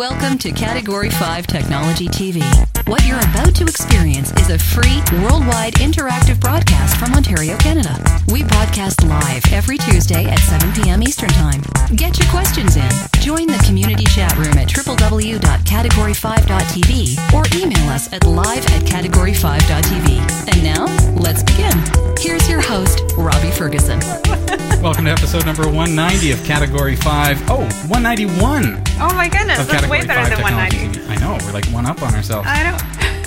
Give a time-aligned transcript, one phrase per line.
[0.00, 2.79] Welcome to Category 5 Technology TV.
[2.90, 7.94] What you're about to experience is a free, worldwide interactive broadcast from Ontario, Canada.
[8.32, 11.00] We broadcast live every Tuesday at 7 p.m.
[11.00, 11.62] Eastern Time.
[11.94, 12.90] Get your questions in.
[13.20, 20.50] Join the community chat room at www.category5.tv or email us at live at category5.tv.
[20.52, 21.78] And now, let's begin.
[22.18, 24.00] Here's your host, Robbie Ferguson.
[24.82, 27.50] Welcome to episode number 190 of Category 5.
[27.50, 30.76] Oh, 191 Oh my goodness, of that's way better than technology.
[30.84, 31.08] 190.
[31.08, 32.46] I know, we're like one up on ourselves.
[32.46, 32.79] I don't.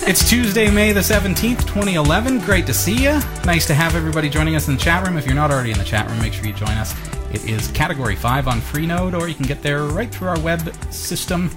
[0.06, 2.40] It's Tuesday, May the 17th, 2011.
[2.40, 3.22] Great to see you.
[3.46, 5.18] Nice to have everybody joining us in the chat room.
[5.18, 6.94] If you're not already in the chat room, make sure you join us.
[7.32, 10.76] It is Category 5 on Freenode, or you can get there right through our web
[10.92, 11.50] system.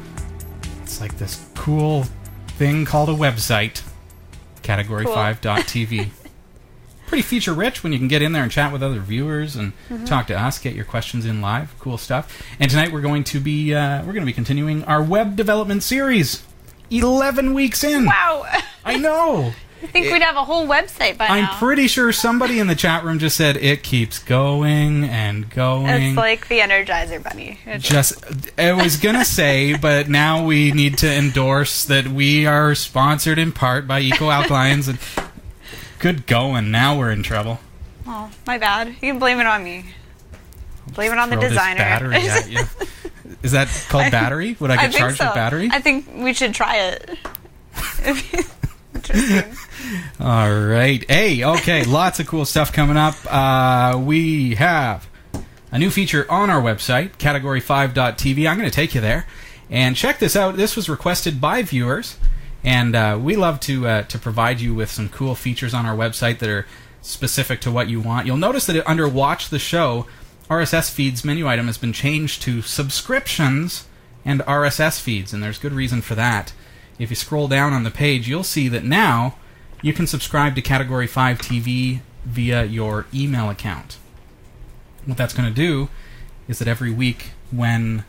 [0.83, 2.05] It's like this cool
[2.51, 3.83] thing called a website,
[4.63, 6.11] category5.tv.
[7.09, 9.73] Pretty feature rich when you can get in there and chat with other viewers and
[10.07, 11.75] talk to us, get your questions in live.
[11.81, 12.41] Cool stuff.
[12.61, 15.83] And tonight we're going to be uh, we're going to be continuing our web development
[15.83, 16.46] series.
[16.91, 18.07] Eleven weeks in.
[18.07, 18.47] Wow.
[18.85, 19.53] I know.
[19.83, 21.35] I think we'd have a whole website by now.
[21.35, 25.87] I'm pretty sure somebody in the chat room just said it keeps going and going.
[25.87, 27.59] It's like the Energizer Bunny.
[27.67, 28.15] It's- just
[28.59, 33.53] I was gonna say, but now we need to endorse that we are sponsored in
[33.53, 34.99] part by Eco Alkalines and
[35.99, 36.71] good going.
[36.71, 37.61] Now we're in trouble.
[38.07, 38.89] oh, my bad.
[38.89, 39.85] You can blame it on me.
[40.95, 41.83] Blame it on the designer.
[43.53, 43.79] battery at you.
[43.79, 44.57] Is that called battery?
[44.61, 45.27] Would I get think charged so.
[45.27, 45.69] with battery?
[45.73, 47.19] I think we should try it.
[48.95, 49.57] Interesting.
[50.21, 51.05] All right.
[51.11, 51.85] Hey, okay.
[51.85, 53.15] lots of cool stuff coming up.
[53.29, 55.09] Uh, we have
[55.71, 58.49] a new feature on our website, category5.tv.
[58.49, 59.27] I'm going to take you there
[59.71, 60.57] and check this out.
[60.57, 62.19] This was requested by viewers,
[62.65, 65.97] and uh, we love to uh, to provide you with some cool features on our
[65.97, 66.67] website that are
[67.03, 68.27] specific to what you want.
[68.27, 70.07] You'll notice that under Watch the Show,
[70.49, 73.87] RSS feeds menu item has been changed to subscriptions
[74.25, 76.53] and RSS feeds, and there's good reason for that.
[76.99, 79.37] If you scroll down on the page, you'll see that now
[79.83, 83.99] you can subscribe to Category 5 TV via your email account.
[85.05, 85.89] What that's going to do
[86.49, 88.05] is that every week when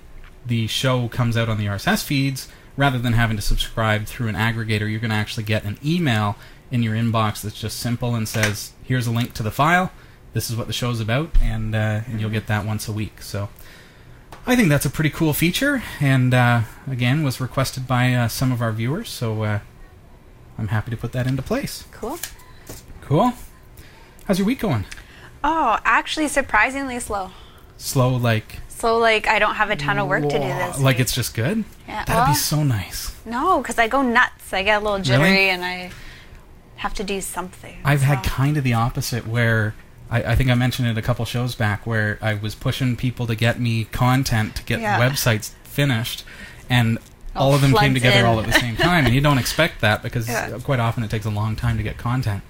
[0.46, 4.36] the show comes out on the RSS feeds, rather than having to subscribe through an
[4.36, 6.38] aggregator, you're going to actually get an email
[6.72, 9.92] in your inbox that's just simple and says, "Here's a link to the file.
[10.38, 13.22] This is what the show's about," and uh, and you'll get that once a week.
[13.22, 13.50] So.
[14.50, 18.54] I think that's a pretty cool feature, and uh, again, was requested by uh, some
[18.54, 19.60] of our viewers, so uh,
[20.58, 21.84] I'm happy to put that into place.
[21.92, 22.18] Cool.
[23.02, 23.34] Cool.
[24.26, 24.86] How's your week going?
[25.44, 27.32] Oh, actually, surprisingly slow.
[27.78, 30.80] Slow, like So, like, I don't have a ton of work to do this.
[30.80, 31.02] like week.
[31.02, 31.66] it's just good.
[31.86, 33.12] Yeah, That'd well- be so nice.
[33.26, 34.54] No, because I go nuts.
[34.54, 35.50] I get a little jittery Really?
[35.50, 35.92] and I
[36.78, 37.78] have to do something.
[37.84, 39.76] I've had kind of the opposite, where
[40.10, 43.28] I, I think I mentioned it a couple shows back, where I was pushing people
[43.28, 45.00] to get me content to get Yeah.
[45.00, 46.24] websites finished,
[46.70, 46.98] and
[47.36, 48.26] All all of them came together in.
[48.26, 50.58] all at the same time, and you don't expect that because Yeah.
[50.64, 52.42] quite often it takes a long time to get content.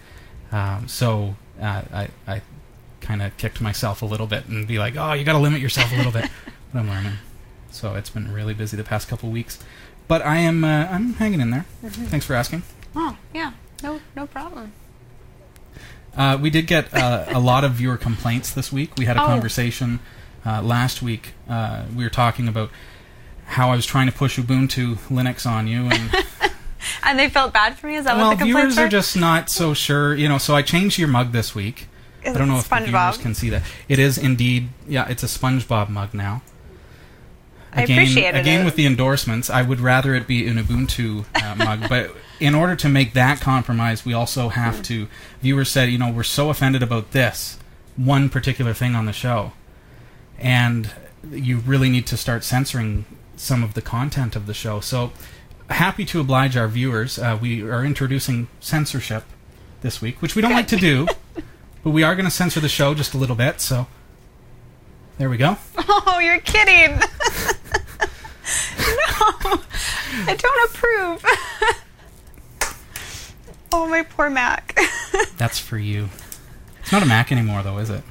[0.51, 2.41] Um, so uh, I, I
[3.01, 5.59] kind of kicked myself a little bit and be like, oh, you got to limit
[5.61, 6.29] yourself a little bit.
[6.73, 7.13] But I'm learning.
[7.71, 9.57] So it's been really busy the past couple weeks,
[10.09, 11.65] but I am uh, I'm hanging in there.
[11.83, 12.05] Mm-hmm.
[12.05, 12.63] Thanks for asking.
[12.93, 13.53] Oh, yeah.
[13.81, 14.73] No, no problem.
[16.17, 18.91] Uh, we did get uh, a lot of viewer complaints this week.
[18.97, 19.27] We had a Oh.
[19.27, 19.99] conversation
[20.45, 21.33] uh, last week.
[21.47, 22.69] Uh, we were talking about
[23.45, 26.11] how I was trying to push Ubuntu Linux on you, and
[27.03, 27.95] And they felt bad for me?
[27.95, 28.89] Is that well, what the complaints viewers are were?
[28.89, 30.15] just not so sure.
[30.15, 31.87] You know, so I changed your mug this week.
[32.23, 33.63] Is I don't know if the viewers can see that.
[33.87, 36.41] It is indeed, yeah, it's a SpongeBob mug now.
[37.73, 38.65] I Again, appreciated again it.
[38.65, 42.75] with the endorsements, I would rather it be an Ubuntu uh, mug, but in order
[42.77, 45.07] to make that compromise, we also have to.
[45.41, 47.57] Viewers said, you know, we're so offended about this
[47.95, 49.51] one particular thing on the show,
[50.39, 50.91] and
[51.29, 54.79] you really need to start censoring some of the content of the show.
[54.79, 55.11] So,
[55.69, 57.19] happy to oblige our viewers.
[57.19, 59.23] Uh, we are introducing censorship
[59.81, 61.07] this week, which we don't like to do,
[61.83, 63.59] but we are going to censor the show just a little bit.
[63.61, 63.87] So,
[65.17, 65.57] there we go.
[66.09, 66.95] Oh, you're kidding.
[66.97, 67.03] no,
[70.25, 71.23] I don't approve.
[73.71, 74.77] oh, my poor Mac.
[75.37, 76.09] That's for you.
[76.81, 78.03] It's not a Mac anymore, though, is it?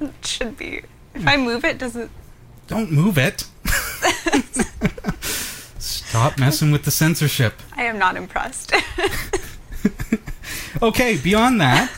[0.00, 0.82] it should be.
[1.14, 1.28] If hmm.
[1.28, 2.10] I move it, does it?
[2.66, 3.44] Don't move it.
[5.78, 7.54] Stop messing with the censorship.
[7.76, 8.72] I am not impressed.
[10.80, 11.90] Okay, beyond that,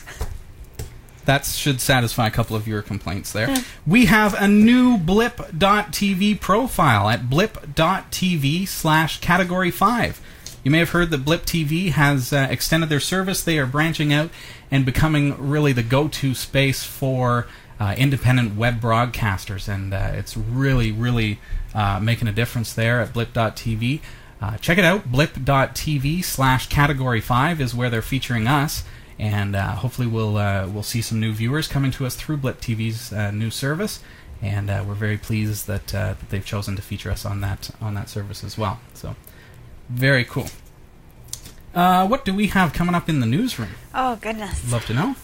[1.25, 3.55] that should satisfy a couple of your complaints there.
[3.85, 10.21] We have a new blip.tv profile at blip.tv slash category 5.
[10.63, 13.43] You may have heard that Blip TV has uh, extended their service.
[13.43, 14.29] They are branching out
[14.69, 17.47] and becoming really the go to space for
[17.79, 21.39] uh, independent web broadcasters, and uh, it's really, really
[21.73, 24.01] uh, making a difference there at blip.tv.
[24.39, 25.11] Uh, check it out.
[25.11, 28.83] Blip.tv slash category 5 is where they're featuring us.
[29.21, 32.59] And uh, hopefully we'll uh, we'll see some new viewers coming to us through Blip
[32.59, 33.99] TV's uh, new service,
[34.41, 37.69] and uh, we're very pleased that, uh, that they've chosen to feature us on that
[37.79, 38.79] on that service as well.
[38.95, 39.15] So,
[39.89, 40.47] very cool.
[41.75, 43.69] Uh, what do we have coming up in the newsroom?
[43.93, 44.71] Oh, goodness.
[44.71, 45.15] Love to know.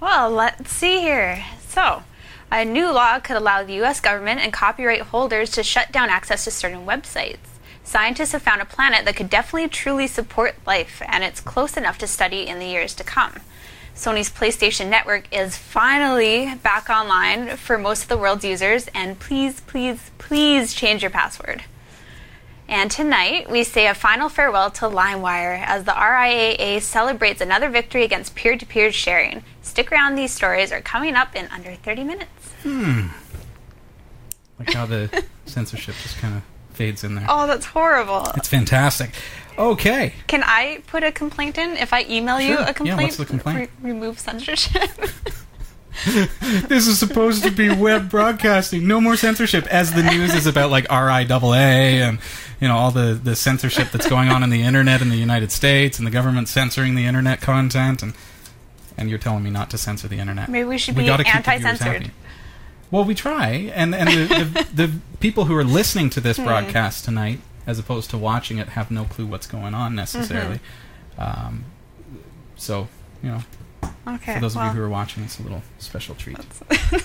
[0.00, 1.44] Well, let's see here.
[1.66, 2.04] So,
[2.52, 4.00] a new law could allow the U.S.
[4.00, 7.55] government and copyright holders to shut down access to certain websites.
[7.86, 11.96] Scientists have found a planet that could definitely truly support life, and it's close enough
[11.96, 13.34] to study in the years to come.
[13.94, 19.60] Sony's PlayStation Network is finally back online for most of the world's users, and please,
[19.60, 21.62] please, please change your password.
[22.66, 28.02] And tonight, we say a final farewell to LimeWire as the RIAA celebrates another victory
[28.02, 29.44] against peer to peer sharing.
[29.62, 32.52] Stick around, these stories are coming up in under 30 minutes.
[32.64, 33.06] Hmm.
[34.58, 36.42] Like how the censorship just kind of
[36.76, 37.26] fades in there.
[37.28, 38.30] Oh, that's horrible.
[38.36, 39.10] It's fantastic.
[39.58, 40.12] Okay.
[40.26, 42.62] Can I put a complaint in if I email you Sure.
[42.62, 43.02] a Yeah, complaint?
[43.02, 43.70] what's the complaint?
[43.82, 44.90] Re- remove censorship.
[46.68, 48.86] this is supposed to be web broadcasting.
[48.86, 49.66] No more censorship.
[49.68, 52.18] As the news is about like RIAA and
[52.60, 55.50] you know all the the censorship that's going on in the internet in the United
[55.52, 58.12] States and the government censoring the internet content and
[58.98, 60.48] and you're telling me not to censor the internet.
[60.50, 62.10] Maybe we should We be gotta keep the viewers anti-censored.
[62.90, 66.24] Well, we try, and and the, the, the people who are listening to Hmm.
[66.26, 70.60] this broadcast tonight, as opposed to watching it, have no clue what's going on necessarily.
[71.18, 71.46] Mm-hmm.
[71.46, 71.64] Um,
[72.56, 72.88] so
[73.22, 73.42] you know,
[74.06, 74.34] Okay.
[74.34, 76.38] for those well, of you who are watching, it's a little special treat.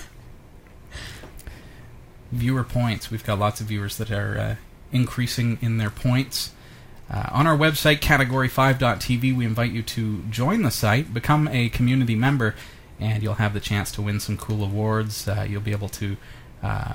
[2.32, 3.10] Viewer points.
[3.10, 4.54] We've got lots of viewers that are uh,
[4.90, 6.52] increasing in their points.
[7.10, 12.14] Uh, on our website, category5.tv, we invite you to join the site, become a community
[12.14, 12.54] member,
[13.02, 15.26] and you'll have the chance to win some cool awards.
[15.26, 16.16] Uh, you'll be able to
[16.62, 16.94] uh,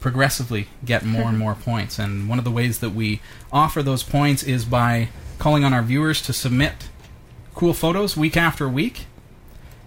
[0.00, 1.98] progressively get more and more points.
[1.98, 5.82] And one of the ways that we offer those points is by calling on our
[5.82, 6.88] viewers to submit
[7.54, 9.06] cool photos week after week.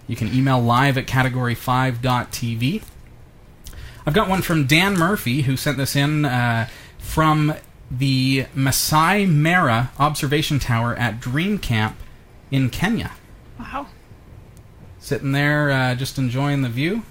[0.07, 2.83] You can email live at category5.tv.
[4.05, 6.67] I've got one from Dan Murphy, who sent this in uh,
[6.97, 7.53] from
[7.91, 11.97] the Masai Mara observation tower at Dream Camp
[12.49, 13.11] in Kenya.
[13.59, 13.87] Wow.
[15.07, 17.03] Sitting there, uh, just enjoying the view.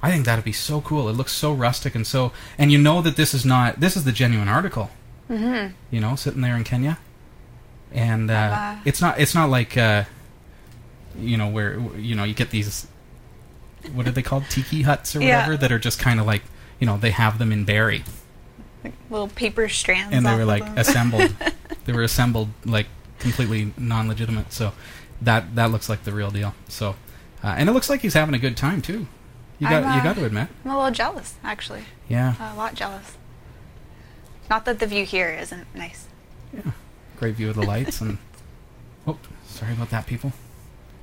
[0.00, 1.08] I think that'd be so cool.
[1.08, 4.04] It looks so rustic and so, and you know that this is not this is
[4.04, 4.90] the genuine article.
[5.28, 5.72] Mm-hmm.
[5.90, 6.98] You know, sitting there in Kenya,
[7.90, 10.04] and uh, Uh, it's not it's not like uh,
[11.18, 12.86] you know where you know you get these
[13.92, 15.38] what are they called tiki huts or Yeah.
[15.38, 16.42] whatever that are just kind of like
[16.78, 18.04] you know they have them in Barrie.
[18.84, 20.14] Like little paper strands.
[20.14, 21.34] and they were like assembled.
[21.86, 22.86] they were assembled like
[23.18, 24.52] completely non-legitimate.
[24.52, 24.72] So
[25.22, 26.54] that that looks like the real deal.
[26.68, 26.96] So
[27.42, 29.06] uh, and it looks like he's having a good time too.
[29.58, 31.84] You got uh, you got to admit, I'm a little jealous, actually.
[32.08, 33.16] yeah, A lot jealous.
[34.50, 36.06] Not that the view here isn't nice.
[36.52, 36.72] Yeah.
[37.18, 38.18] great view of the lights and.
[39.06, 40.32] Oh, sorry about that, people.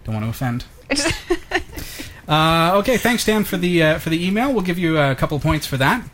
[0.04, 0.66] Don't want to offend.
[2.28, 4.54] Uh, okay, thanks Dan for the uh, for the email.
[4.54, 6.08] We'll give you a couple points for that.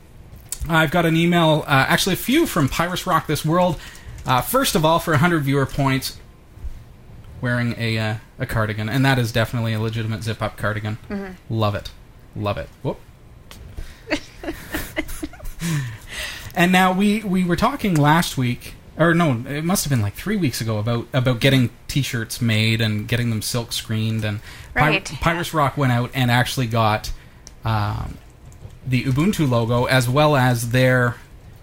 [0.68, 3.80] I've got an email, uh, actually a few from Pyrus Rock This World.
[4.26, 6.18] Uh, first of all, for 100 viewer points,
[7.42, 10.98] wearing a uh, a cardigan, and that is definitely a legitimate zip up cardigan.
[11.50, 11.92] Love it,
[12.36, 12.70] love it.
[12.84, 13.00] Whoop.
[16.56, 20.14] and now we we were talking last week, or no, it must have been like
[20.16, 24.40] three weeks ago about about getting T-shirts made and getting them silk screened, and
[24.76, 25.06] Right.
[25.06, 27.12] Pyrus Rock went out and actually got
[27.66, 28.18] um,
[28.86, 31.16] the Ubuntu logo as well as their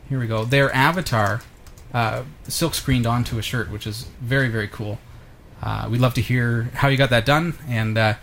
[0.08, 1.42] here we go their avatar
[1.92, 4.98] uh, silk screened onto a shirt, which is very very cool.
[5.64, 8.14] Uh, we'd love to hear how you got that done, and uh,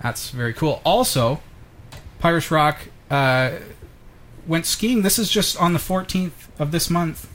[0.00, 0.80] that's very cool.
[0.84, 1.40] Also,
[2.20, 2.78] Pyrus Rock
[3.10, 3.50] uh,
[4.46, 5.02] went skiing.
[5.02, 7.28] This is just on the 14th of this month,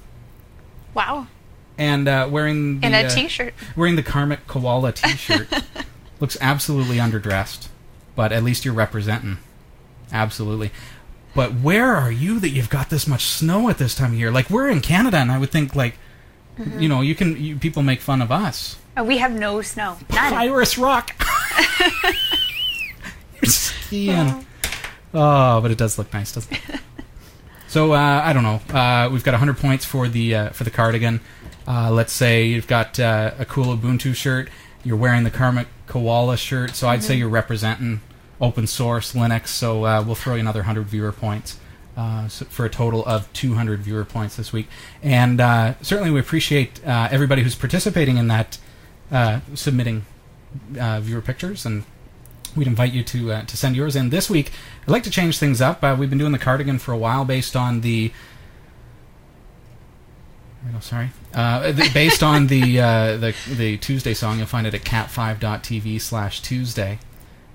[0.93, 1.27] Wow.
[1.77, 3.53] and uh, wearing the, In a uh, t-shirt.
[3.75, 5.47] wearing the Karmic Koala T-shirt.
[6.21, 7.67] Looks absolutely underdressed,
[8.15, 9.39] but at least you're representing.
[10.13, 10.71] Absolutely.
[11.35, 14.31] But where are you that you've got this much snow at this time of year?
[14.31, 15.95] Like we're in Canada, and I would think like,
[16.77, 18.77] you know, you can you, people make fun of us.
[18.95, 19.97] Oh, we have no snow.
[20.11, 20.33] None.
[20.33, 21.11] Iris Rock.
[23.41, 24.45] you're skiing.
[25.13, 26.79] Oh, but it does look nice, doesn't it?
[27.73, 28.61] So uh, I don't know.
[28.71, 31.21] Uh, we've got 100 points for the uh, for the cardigan.
[31.67, 34.49] Uh, let's say you've got uh, a cool Ubuntu shirt.
[34.83, 38.01] You're wearing the Karmic Koala shirt, so I'd say you're representing
[38.39, 39.47] open source Linux.
[39.47, 41.57] So uh, we'll throw you another 100 viewer points.
[41.95, 44.67] Uh, for a total of 200 viewer points this week,
[45.03, 48.57] and uh, certainly we appreciate uh, everybody who's participating in that,
[49.11, 50.03] uh, submitting
[50.79, 51.83] uh, viewer pictures and
[52.55, 54.09] we'd invite you to uh, to send yours in.
[54.09, 55.83] This week, I'd like to change things up.
[55.99, 58.11] We've been doing the cardigan for a while based on the.
[60.75, 61.11] Oh, sorry.
[61.93, 66.97] Based on the, the the Tuesday song, you'll find it at cat5.tv slash Tuesday.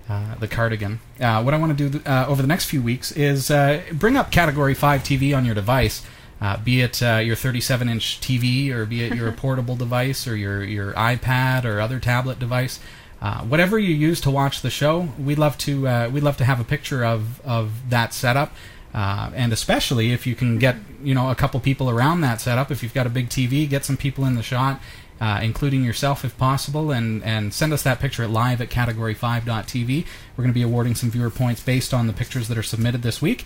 [0.09, 1.01] Uh, the cardigan.
[1.21, 4.17] Uh, what I want to do uh, over the next few weeks is uh, bring
[4.17, 6.03] up Category 5 TV on your device,
[6.41, 10.35] uh, be it uh, your 37 inch TV or be it your portable device or
[10.35, 12.81] your, your iPad or other tablet device.
[13.21, 16.45] Uh, whatever you use to watch the show, we'd love to uh, we'd love to
[16.45, 18.55] have a picture of, of that setup,
[18.95, 22.71] uh, and especially if you can get you know a couple people around that setup.
[22.71, 24.81] If you've got a big TV, get some people in the shot,
[25.21, 30.07] uh, including yourself if possible, and, and send us that picture at live at category5.tv.
[30.37, 33.03] We're going to be awarding some viewer points based on the pictures that are submitted
[33.03, 33.45] this week.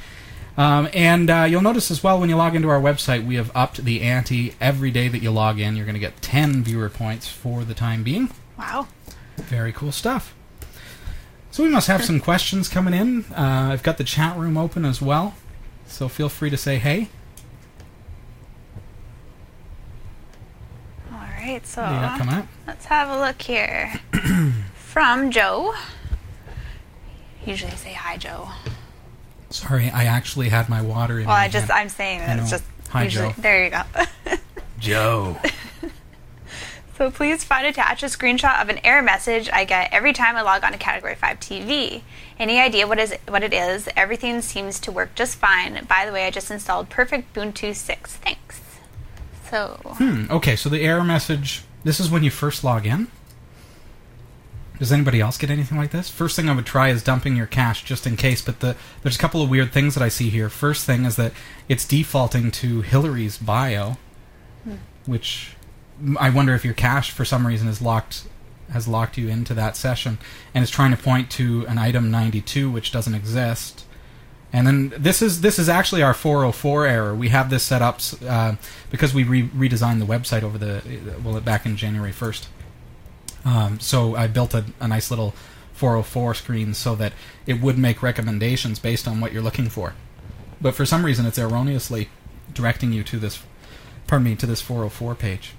[0.56, 3.50] Um, and uh, you'll notice as well when you log into our website, we have
[3.54, 5.76] upped the ante every day that you log in.
[5.76, 8.30] You're going to get 10 viewer points for the time being.
[8.58, 8.88] Wow.
[9.36, 10.34] Very cool stuff.
[11.50, 13.24] So we must have some questions coming in.
[13.32, 15.34] Uh, I've got the chat room open as well,
[15.86, 17.08] so feel free to say hey.
[21.10, 22.46] All right, so What do you got coming up?
[22.66, 23.92] let's have a look here.
[24.74, 25.74] From Joe.
[27.46, 28.48] Usually say hi, Joe.
[29.50, 31.80] Sorry, I actually had my water in Well, my I just hand.
[31.80, 33.34] I'm saying I that it's just Hi, usually Joe.
[33.38, 33.82] there you go.
[34.78, 35.36] Joe.
[36.98, 40.42] So please find attached a screenshot of an error message I get every time I
[40.42, 42.02] log on to Category 5 TV.
[42.38, 43.88] Any idea what is what it is?
[43.96, 45.84] Everything seems to work just fine.
[45.88, 48.16] By the way, I just installed Perfect Ubuntu 6.
[48.16, 48.60] Thanks.
[49.52, 51.62] So, Hmm, okay, so the error message.
[51.84, 53.08] This is when you first log in.
[54.78, 56.08] Does anybody else get anything like this?
[56.08, 58.40] First thing I would try is dumping your cache just in case.
[58.40, 60.48] But the there's a couple of weird things that I see here.
[60.48, 61.34] First thing is that
[61.68, 63.98] it's defaulting to Hillary's bio,
[65.04, 65.54] which
[66.18, 68.24] I wonder if your cache for some reason is locked
[68.72, 70.16] has locked you into that session
[70.54, 73.81] and is trying to point to an item 92 which doesn't exist.
[74.52, 77.14] And then this is this is actually our 404 error.
[77.14, 78.56] We have this set up uh,
[78.90, 80.82] because we re- redesigned the website over the
[81.24, 82.46] well back in January 1st.
[83.44, 85.34] Um, so I built a, a nice little
[85.72, 87.12] 404 screen so that
[87.46, 89.94] it would make recommendations based on what you're looking for.
[90.60, 92.08] But for some reason, it's erroneously
[92.52, 93.42] directing you to this,
[94.06, 95.54] pardon me, to this 404 page.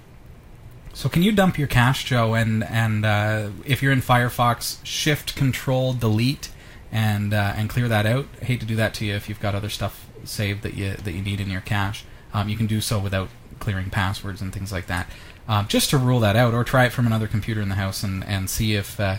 [0.93, 2.35] So can you dump your cache, Joe?
[2.35, 6.49] And and uh, if you're in Firefox, Shift Control Delete
[6.93, 8.27] and uh, and clear that out.
[8.41, 10.93] I hate to do that to you if you've got other stuff saved that you
[10.93, 12.05] that you need in your cache.
[12.33, 15.09] Um, you can do so without clearing passwords and things like that.
[15.47, 18.03] Um, just to rule that out, or try it from another computer in the house
[18.03, 19.17] and, and see if uh,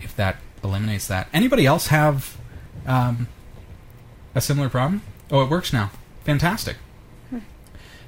[0.00, 1.28] if that eliminates that.
[1.32, 2.36] Anybody else have
[2.86, 3.28] um,
[4.34, 5.02] a similar problem?
[5.30, 5.92] Oh, it works now.
[6.24, 6.76] Fantastic.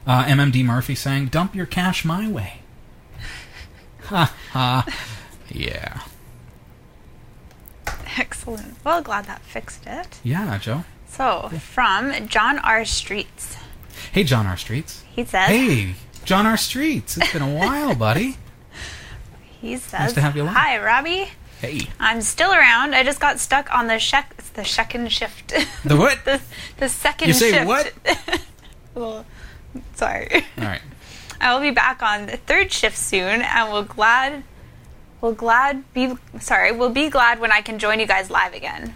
[0.07, 2.61] Uh, MMD Murphy saying, "Dump your cache my way."
[4.09, 4.87] Ha ha.
[5.49, 6.03] Yeah.
[8.19, 8.77] Excellent.
[8.85, 10.21] Well, glad that fixed it.
[10.23, 10.85] Yeah, Joe.
[11.09, 12.85] So, from John R.
[12.85, 13.57] Streets.
[14.13, 14.57] Hey, John R.
[14.57, 15.05] Streets.
[15.15, 16.57] He says Hey, John R.
[16.57, 17.17] Streets.
[17.17, 18.37] It's been a while, buddy.
[19.61, 20.55] he says Nice to have you along.
[20.55, 21.31] Hi, Robbie.
[21.61, 21.89] Hey.
[22.01, 22.95] I'm still around.
[22.95, 25.49] I just got stuck on the shek- the second shift.
[25.85, 26.19] The what?
[26.25, 26.41] the,
[26.79, 27.67] the second You say shift.
[27.67, 27.93] what?
[28.95, 29.25] well,
[29.95, 30.45] sorry.
[30.59, 30.83] All right.
[31.41, 34.43] I will be back on the third shift soon, and will glad
[35.25, 38.95] will glad be sorry will be glad when I can join you guys live again.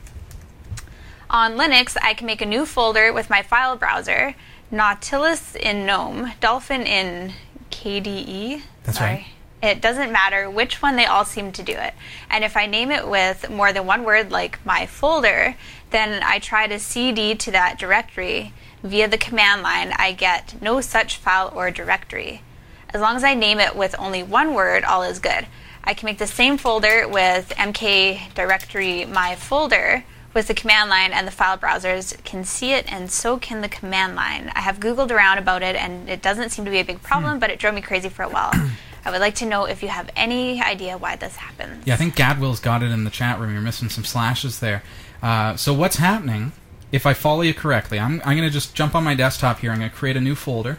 [1.30, 4.35] On Linux, I can make a new folder with my file browser,
[4.70, 7.32] Nautilus in GNOME, Dolphin in
[7.70, 8.61] KDE.
[8.85, 9.11] That's sorry.
[9.11, 9.26] right.
[9.70, 11.94] It doesn't matter which one, they all seem to do it.
[12.28, 15.56] And if I name it with more than one word, like my folder,
[15.90, 18.52] then I try to cd to that directory.
[18.82, 22.42] Via the command line, I get no such file or directory.
[22.90, 25.47] As long as I name it with only one word, all is good.
[25.88, 30.04] I can make the same folder with mk directory my folder
[30.35, 33.68] with the command line, and the file browsers can see it, and so can the
[33.68, 34.52] command line.
[34.54, 37.38] I have Googled around about it, and it doesn't seem to be a big problem,
[37.38, 38.52] but it drove me crazy for a while.
[39.07, 41.87] I would like to know if you have any idea why this happens.
[41.87, 43.54] Yeah, I think Gadwill's got it in the chat room.
[43.54, 44.83] You're missing some slashes there.
[45.23, 46.52] Uh, so what's happening?
[46.92, 49.73] If I follow you correctly, I'm I'm going to just jump on my desktop here.
[49.73, 50.78] I'm going to create a new folder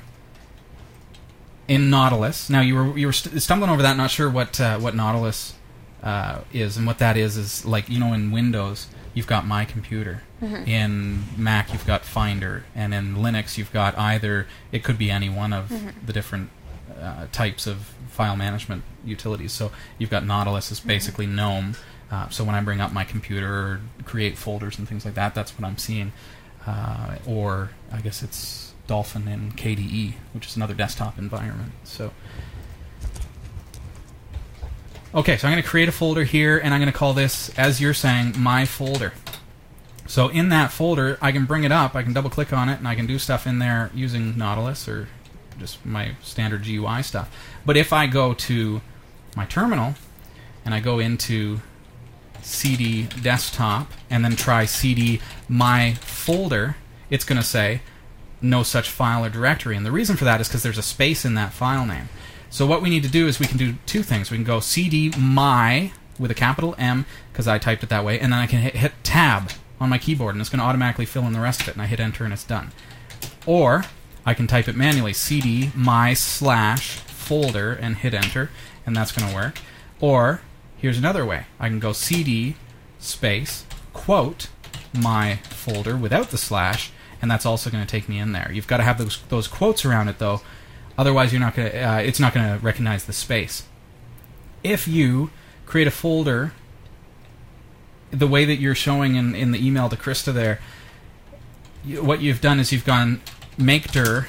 [1.70, 2.50] in Nautilus.
[2.50, 5.54] Now you were you were st- stumbling over that, not sure what uh, what Nautilus
[6.04, 9.66] uh, is, and what that is is like you know in Windows you've got My
[9.66, 10.24] Computer,
[10.66, 15.30] in Mac you've got Finder, and in Linux you've got either it could be any
[15.30, 15.72] one of
[16.06, 16.50] the different
[17.00, 19.52] uh, types of file management utilities.
[19.52, 21.76] So you've got Nautilus is basically GNOME.
[22.12, 25.36] Uh, so when I bring up my computer or create folders and things like that,
[25.36, 26.12] that's what I'm seeing.
[26.66, 31.72] Uh, or I guess it's Dolphin and KDE, which is another desktop environment.
[31.84, 32.12] So
[35.12, 37.50] Okay, so I'm going to create a folder here, and I'm going to call this,
[37.58, 39.13] as you're saying, my folder.
[40.05, 42.77] So in that folder, I can bring it up, I can double click on it,
[42.77, 45.08] and I can do stuff in there using Nautilus or
[45.58, 47.36] just my standard GUI stuff.
[47.65, 48.81] But if I go to
[49.36, 49.96] my terminal
[50.63, 51.62] and I go into
[52.43, 56.75] CD desktop and then try CD my folder,
[57.10, 57.81] it's going to say
[58.41, 59.75] no such file or directory.
[59.75, 62.10] And the reason for that is because there's a space in that file name.
[62.50, 64.31] So what we need to do is we can do two things.
[64.31, 68.19] We can go CD my with a capital M because I typed it that way,
[68.19, 71.05] and then I can hit, hit tab on my keyboard, and it's going to automatically
[71.05, 71.74] fill in the rest of it.
[71.74, 72.72] And I hit enter, and it's done.
[73.46, 73.86] Or
[74.25, 78.50] I can type it manually, CD my slash folder, and hit enter,
[78.86, 79.60] and that's going to work.
[80.01, 80.41] Or
[80.77, 81.46] here's another way.
[81.60, 82.55] I can go CD
[82.98, 84.50] space quote
[84.93, 86.91] my folder without the slash,
[87.22, 88.52] and that's also going to take me in there.
[88.54, 90.42] You've got to have those those quotes around it though,
[90.98, 91.82] otherwise you're not going to.
[91.82, 93.64] Uh, it's not going to recognize the space.
[94.64, 95.32] If you
[95.66, 96.54] create a folder
[98.12, 100.60] the way that you're showing in, in the email to Christa there,
[101.86, 103.22] you, what you've done is you've gone
[103.58, 104.28] make dir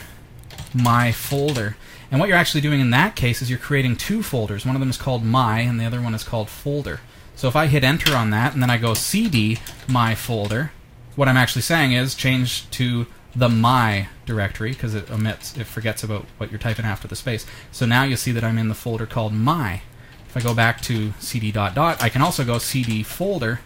[0.75, 1.76] my folder.
[2.11, 4.66] And what you're actually doing in that case is you're creating two folders.
[4.66, 7.00] One of them is called my, and the other one is called folder.
[7.37, 10.73] So if I hit enter on that, and then I go cd my folder,
[11.16, 16.02] what I'm actually saying is change to the my directory because it omits, it forgets
[16.02, 17.46] about what you're typing after the space.
[17.70, 19.82] So now you'll see that I'm in the folder called my.
[20.28, 23.60] If I go back to cd dot dot, I can also go cd folder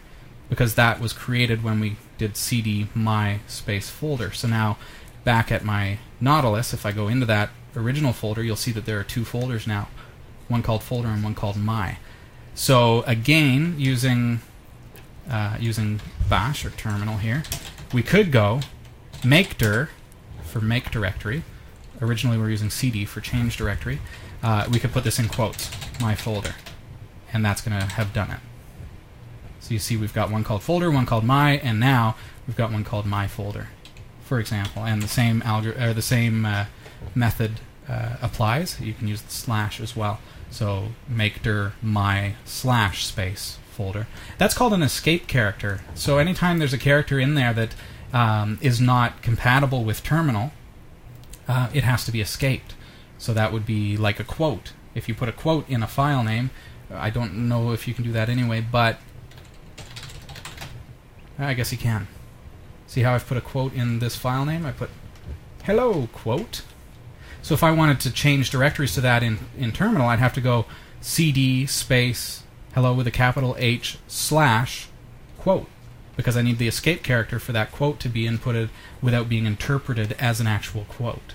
[0.49, 4.33] because that was created when we did cd my space folder.
[4.33, 4.79] So now
[5.25, 8.99] back at my Nautilus, if I go into that original folder, you'll see that there
[8.99, 9.89] are two folders now,
[10.49, 11.99] one called folder and one called my.
[12.55, 14.41] So again, using
[15.31, 17.43] uh, using Bash or terminal here,
[17.93, 18.61] we could go
[19.25, 19.91] make dir
[20.45, 21.43] for make directory.
[22.01, 24.01] Originally, we are using cd for change directory.
[24.43, 26.55] Uh, we could put this in quotes, my folder,
[27.33, 28.41] and that's going to have done it.
[29.61, 32.71] So you see, we've got one called folder, one called my, and now we've got
[32.71, 33.69] one called my folder,
[34.23, 34.85] for example.
[34.85, 36.67] And the same algor- or the same uh,
[37.15, 38.79] method uh, applies.
[38.81, 40.21] You can use the slash as well.
[40.51, 44.07] So make dir my slash space folder.
[44.39, 45.81] That's called an escape character.
[45.95, 47.75] So anytime there's a character in there that
[48.13, 50.53] um, is not compatible with terminal,
[51.49, 52.75] uh, it has to be escaped.
[53.19, 54.73] So that would be like a quote.
[54.95, 56.51] If you put a quote in a file name,
[56.91, 59.01] I don't know if you can do that anyway, but
[61.39, 62.07] I guess you can.
[62.87, 64.65] See how I've put a quote in this file name?
[64.65, 64.91] I put
[65.65, 66.63] hello quote.
[67.43, 70.41] So if I wanted to change directories to that in, in terminal, I'd have to
[70.41, 70.67] go
[71.01, 72.44] cd space
[72.75, 74.89] hello with a capital H slash
[75.39, 75.69] quote
[76.17, 78.69] because I need the escape character for that quote to be inputted
[79.01, 81.35] without being interpreted as an actual quote.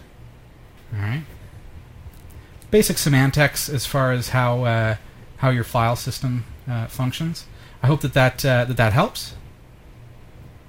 [0.93, 1.23] All right.
[2.71, 4.95] Basic semantics as far as how uh,
[5.37, 7.45] how your file system uh, functions.
[7.81, 9.35] I hope that that uh, that that helps.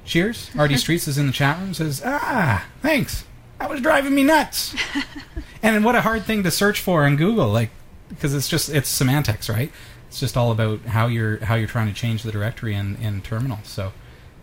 [0.05, 0.51] Cheers.
[0.59, 1.75] RD Streets is in the chat room.
[1.75, 3.25] Says, "Ah, thanks.
[3.59, 4.75] That was driving me nuts."
[5.63, 7.71] and what a hard thing to search for in Google, like
[8.09, 9.71] because it's just it's semantics, right?
[10.11, 13.23] It's just all about how you're how you're trying to change the directory in in
[13.23, 13.61] terminal.
[13.63, 13.93] So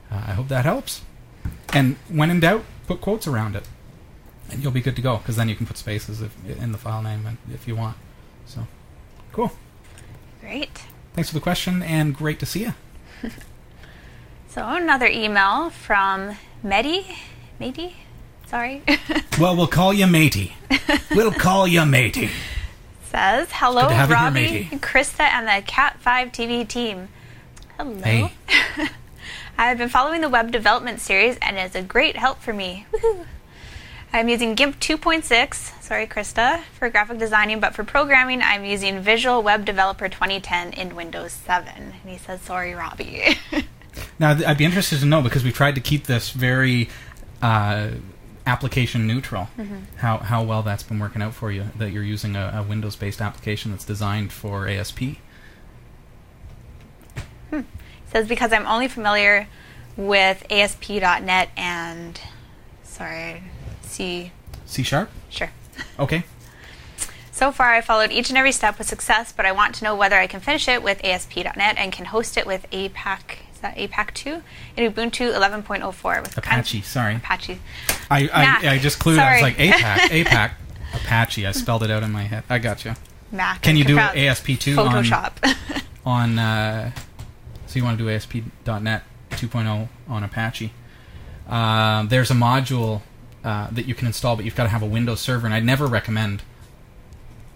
[0.09, 1.01] uh, I hope that helps.
[1.73, 3.67] And when in doubt, put quotes around it,
[4.49, 5.17] and you'll be good to go.
[5.17, 7.97] Because then you can put spaces if, in the file name if you want.
[8.45, 8.65] So
[9.33, 9.51] cool.
[10.39, 10.83] Great.
[11.13, 12.73] Thanks for the question, and great to see you.
[14.57, 17.05] So another email from Medi,
[17.59, 17.95] Medi,
[18.47, 18.81] sorry.
[19.39, 20.55] well, we'll call you matey.
[21.11, 22.31] we'll call you matey.
[23.17, 24.77] Says hello, good to have you here, Robbie.
[24.77, 27.07] Christa, and the Cat Five TV team.
[27.75, 27.99] Hello.
[27.99, 28.31] Hey.
[29.57, 32.85] I have been following the web development series, and it's a great help for me.
[32.91, 33.25] Woohoo!
[34.13, 39.41] I'm using GIMP 2.6, sorry Christa, for graphic designing, but for programming, I'm using Visual
[39.41, 41.73] Web Developer 2010 in Windows 7.
[41.75, 43.39] And he says, sorry, Robbie.
[44.19, 46.89] Now, I'd be interested to know because we tried to keep this very
[47.41, 47.89] uh,
[48.47, 49.49] application neutral.
[49.57, 49.97] Mm-hmm.
[49.97, 53.21] How how well that's been working out for you that you're using a, a Windows-based
[53.21, 55.17] application that's designed for ASP.
[57.49, 57.61] Hmm.
[58.11, 59.47] says because I'm only familiar
[59.95, 62.19] with ASP.NET and
[62.83, 63.43] sorry,
[63.81, 64.31] C
[64.65, 65.09] C sharp.
[65.29, 65.51] sure.
[65.99, 66.23] Okay.
[67.31, 69.95] So far, I followed each and every step with success, but I want to know
[69.95, 73.19] whether I can finish it with ASP.NET and can host it with APAC.
[73.57, 74.43] Is that APAC 2
[74.77, 76.81] in Ubuntu 11.04 with Apache.
[76.83, 77.15] Sorry.
[77.15, 77.59] Apache.
[78.11, 78.29] I.
[78.31, 79.17] I, I just clued.
[79.17, 80.23] I was like APAC.
[80.23, 80.51] APAC.
[80.93, 81.43] Apache.
[81.43, 82.43] I spelled it out in my head.
[82.51, 82.93] I got you.
[83.31, 83.63] Mac.
[83.63, 85.81] Can you do ASP2 on- Photoshop.
[86.05, 86.91] on uh,
[87.65, 90.71] so you want to do ASP.NET 2.0 on Apache.
[91.49, 93.01] Uh, there's a module
[93.43, 95.65] uh, that you can install, but you've got to have a Windows server, and I'd
[95.65, 96.43] never recommend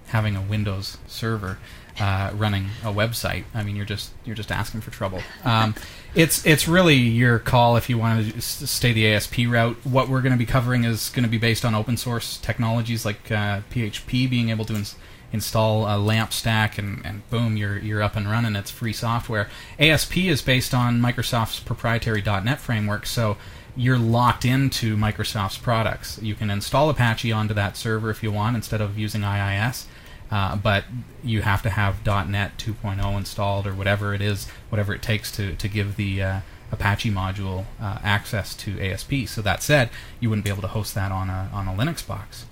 [0.07, 1.59] having a Windows server
[1.99, 3.43] uh, running a website.
[3.53, 5.21] I mean, you're just you're just asking for trouble.
[5.43, 5.75] Um,
[6.15, 9.77] it's it's really your call if you want to stay the ASP route.
[9.85, 13.05] What we're going to be covering is going to be based on open source technologies
[13.05, 14.95] like uh, PHP, being able to ins-
[15.31, 18.55] install a LAMP stack, and, and boom, you're you're up and running.
[18.55, 19.49] It's free software.
[19.79, 23.37] ASP is based on Microsoft's proprietary .NET framework, so
[23.75, 26.19] you're locked into Microsoft's products.
[26.21, 29.87] You can install Apache onto that server if you want instead of using IIS.
[30.31, 30.85] Uh, but
[31.23, 35.55] you have to have .NET 2.0 installed or whatever it is, whatever it takes to,
[35.55, 36.39] to give the uh,
[36.71, 39.27] Apache module uh, access to ASP.
[39.27, 39.89] So that said,
[40.21, 42.45] you wouldn't be able to host that on a, on a Linux box,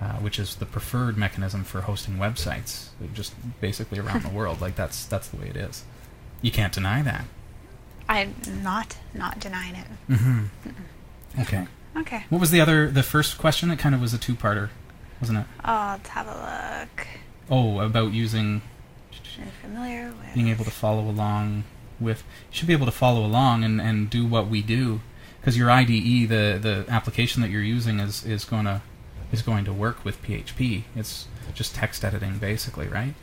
[0.00, 4.62] uh, which is the preferred mechanism for hosting websites, just basically around the world.
[4.62, 5.84] Like that's that's the way it is.
[6.40, 7.24] You can't deny that.
[8.08, 9.86] I'm not not denying it.
[10.08, 10.44] Mm-hmm.
[11.42, 11.66] Okay.
[11.96, 12.24] Okay.
[12.28, 13.70] What was the other, the first question?
[13.70, 14.70] It kind of was a two-parter,
[15.20, 15.46] wasn't it?
[15.64, 17.06] Oh, let's have a look.
[17.50, 18.62] Oh, about using
[19.40, 21.64] Are familiar with being able to follow along
[22.00, 25.00] with you should be able to follow along and, and do what we do
[25.40, 28.82] because your IDE the the application that you're using is is going to
[29.32, 33.14] is going to work with PHP it's just text editing basically right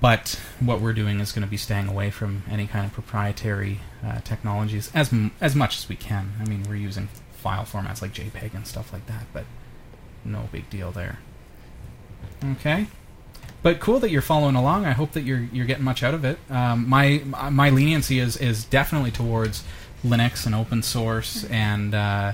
[0.00, 3.80] but what we're doing is going to be staying away from any kind of proprietary
[4.04, 8.02] uh, technologies as m- as much as we can I mean we're using file formats
[8.02, 9.44] like JPEG and stuff like that but
[10.26, 11.18] no big deal there
[12.44, 12.86] okay
[13.62, 14.84] but cool that you're following along.
[14.84, 16.38] I hope that you're you're getting much out of it.
[16.48, 19.64] Um, my my leniency is is definitely towards
[20.04, 22.32] Linux and open source, and uh,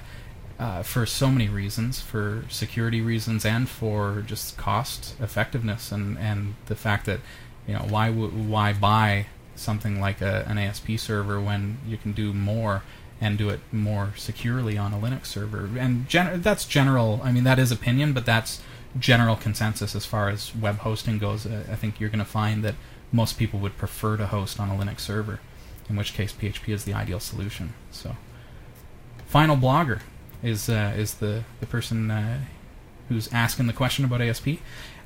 [0.58, 6.54] uh, for so many reasons, for security reasons, and for just cost effectiveness, and and
[6.66, 7.20] the fact that
[7.66, 12.12] you know why w- why buy something like a, an ASP server when you can
[12.12, 12.82] do more
[13.22, 15.70] and do it more securely on a Linux server.
[15.78, 17.20] And gen- that's general.
[17.22, 18.60] I mean, that is opinion, but that's
[18.98, 21.46] general consensus as far as web hosting goes.
[21.46, 22.74] Uh, I think you're going to find that
[23.12, 25.38] most people would prefer to host on a Linux server,
[25.88, 27.74] in which case PHP is the ideal solution.
[27.92, 28.16] So,
[29.26, 30.00] final blogger
[30.42, 32.40] is uh, is the the person uh,
[33.08, 34.48] who's asking the question about ASP.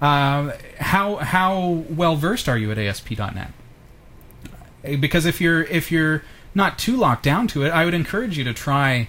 [0.01, 3.51] Uh, how how well versed are you at ASP.NET?
[4.89, 6.23] Uh, Because if you're if you're
[6.57, 9.09] not too locked down to it, I would encourage you to try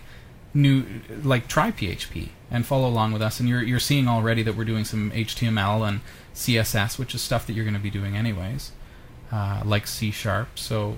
[0.54, 0.86] new
[1.24, 3.40] like try PHP and follow along with us.
[3.40, 6.02] And you're you're seeing already that we're doing some HTML and
[6.36, 8.74] CSS, which is stuff that you're going to be doing anyways,
[9.32, 10.60] uh, like C sharp.
[10.60, 10.98] So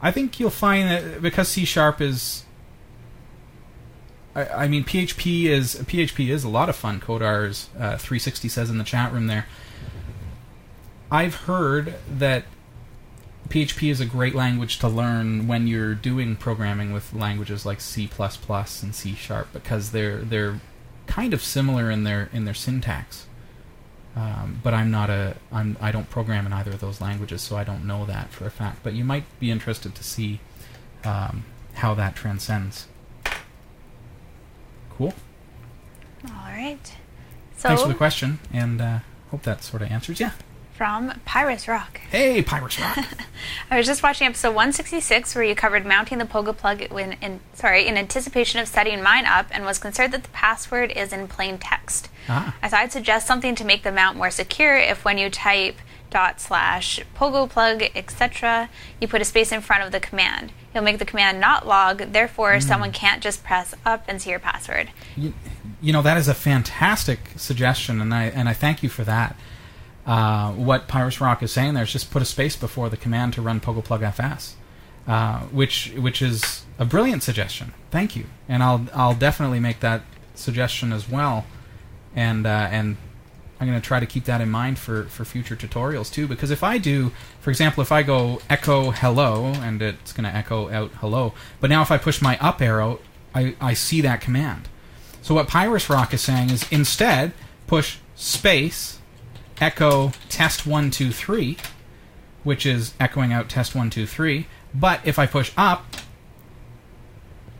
[0.00, 2.44] I think you'll find that because C sharp is
[4.36, 7.00] I, mean PHP is PHP is a lot of fun.
[7.00, 9.46] Codar's uh, 360 says in the chat room there.
[11.10, 12.44] I've heard that
[13.48, 18.08] PHP is a great language to learn when you're doing programming with languages like C++
[18.18, 20.60] and C Sharp because they're they're
[21.06, 23.26] kind of similar in their in their syntax.
[24.16, 27.56] Um, but I'm not a I'm I don't program in either of those languages, so
[27.56, 28.82] I don't know that for a fact.
[28.82, 30.40] But you might be interested to see
[31.04, 32.88] um, how that transcends.
[34.96, 35.12] Cool.
[36.24, 36.86] All right.
[37.56, 38.98] So Thanks for the question, and uh,
[39.30, 40.18] hope that sort of answers.
[40.18, 40.32] Yeah.
[40.76, 42.00] From Pyrus Rock.
[42.10, 42.98] Hey, Pirates Rock.
[43.70, 47.40] I was just watching episode 166 where you covered mounting the Pogo plug when in
[47.54, 51.28] sorry in anticipation of setting mine up and was concerned that the password is in
[51.28, 52.10] plain text.
[52.28, 52.54] Ah.
[52.62, 55.78] I thought I'd suggest something to make the mount more secure if when you type
[56.10, 60.84] dot slash pogo plug etc you put a space in front of the command you'll
[60.84, 64.88] make the command not log therefore someone can't just press up and see your password
[65.16, 65.34] you,
[65.80, 69.36] you know that is a fantastic suggestion, and I and I thank you for that.
[70.06, 73.34] Uh, what Pyrus Rock is saying there is just put a space before the command
[73.34, 74.52] to run pogoplugfs,
[75.08, 77.74] uh, which which is a brilliant suggestion.
[77.90, 80.02] Thank you, and I'll I'll definitely make that
[80.34, 81.44] suggestion as well,
[82.14, 82.96] and uh, and
[83.58, 86.26] I'm going to try to keep that in mind for, for future tutorials too.
[86.26, 90.34] Because if I do, for example, if I go echo hello and it's going to
[90.34, 93.00] echo out hello, but now if I push my up arrow,
[93.34, 94.68] I, I see that command.
[95.22, 97.32] So what Pyrus Rock is saying is instead
[97.66, 98.98] push space
[99.60, 101.56] echo test one two three,
[102.44, 104.46] which is echoing out test one two three.
[104.74, 105.84] But if I push up,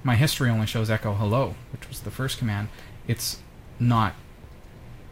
[0.02, 2.68] my history only shows echo hello, which was the first command.
[3.08, 3.40] It's
[3.78, 4.14] not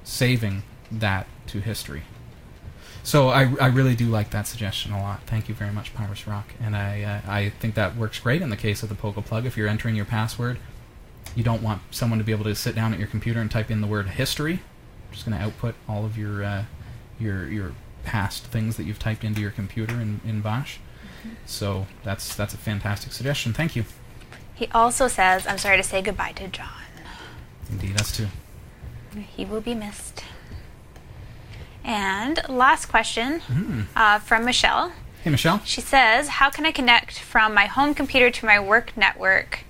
[0.04, 2.02] saving that to history.
[3.02, 5.22] So I, I really do like that suggestion a lot.
[5.26, 6.54] Thank you very much, Pyrus Rock.
[6.58, 9.44] And I uh, I think that works great in the case of the Pogo plug.
[9.44, 10.58] If you're entering your password,
[11.34, 13.70] you don't want someone to be able to sit down at your computer and type
[13.70, 14.60] in the word history.
[15.14, 16.64] Just going to output all of your uh,
[17.18, 17.72] your your
[18.04, 20.78] past things that you've typed into your computer in, in Bash.
[21.46, 23.52] So that's that's a fantastic suggestion.
[23.54, 23.84] Thank you.
[24.54, 26.68] he also says i'm sorry to say goodbye to john
[27.70, 28.26] Indeed, us too.
[29.36, 30.22] he will be missed
[31.82, 33.82] And last question Hmm.
[33.96, 34.92] uh, from Michelle.
[35.22, 35.60] Hey, Michelle.
[35.64, 39.63] She says, "How can I connect from my home computer to my work network,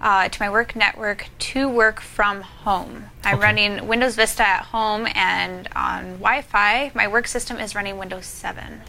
[0.00, 3.06] uh, to my work network to work from home?
[3.24, 3.42] I'm Okay.
[3.42, 8.82] running Windows Vista at home, and on Wi-Fi, my work system is running Windows 7.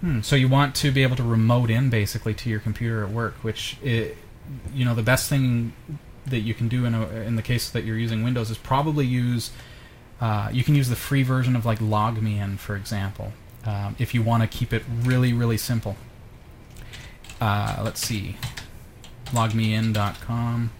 [0.00, 3.10] Hmm, so you want to be able to remote in basically to your computer at
[3.10, 4.12] work, which i
[4.74, 5.72] you know the best thing
[6.26, 9.06] that you can do in a, in the case that you're using Windows is probably
[9.06, 9.50] use
[10.20, 13.32] uh, you can use the free version of like LogMeIn for example
[13.64, 15.96] um, if you want to keep it really really simple.
[17.40, 18.36] Uh, let's see,
[19.26, 20.70] logmein.com,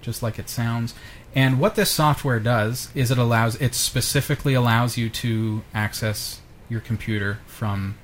[0.00, 0.94] just like it sounds.
[1.34, 6.80] And what this software does is it allows it specifically allows you to access your
[6.80, 7.96] computer from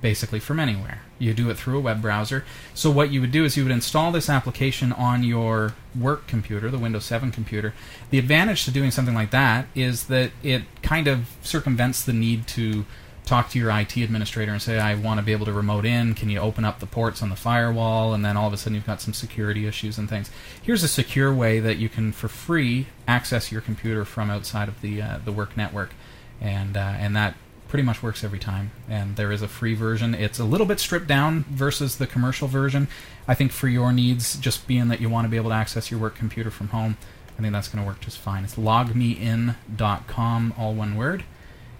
[0.00, 1.02] basically from anywhere.
[1.18, 2.44] You do it through a web browser.
[2.72, 6.70] So what you would do is you would install this application on your work computer,
[6.70, 7.74] the Windows 7 computer.
[8.10, 12.46] The advantage to doing something like that is that it kind of circumvents the need
[12.48, 12.86] to
[13.28, 16.14] talk to your IT administrator and say, I want to be able to remote in.
[16.14, 18.14] Can you open up the ports on the firewall?
[18.14, 20.30] And then all of a sudden you've got some security issues and things.
[20.62, 24.80] Here's a secure way that you can, for free, access your computer from outside of
[24.80, 25.90] the uh, the work network,
[26.40, 27.34] and uh, and that
[27.68, 28.70] pretty much works every time.
[28.88, 30.14] And there is a free version.
[30.14, 32.88] It's a little bit stripped down versus the commercial version.
[33.26, 35.90] I think for your needs, just being that you want to be able to access
[35.90, 36.96] your work computer from home,
[37.38, 38.42] I think that's going to work just fine.
[38.44, 39.54] It's logmein.com,
[40.56, 41.24] all one word.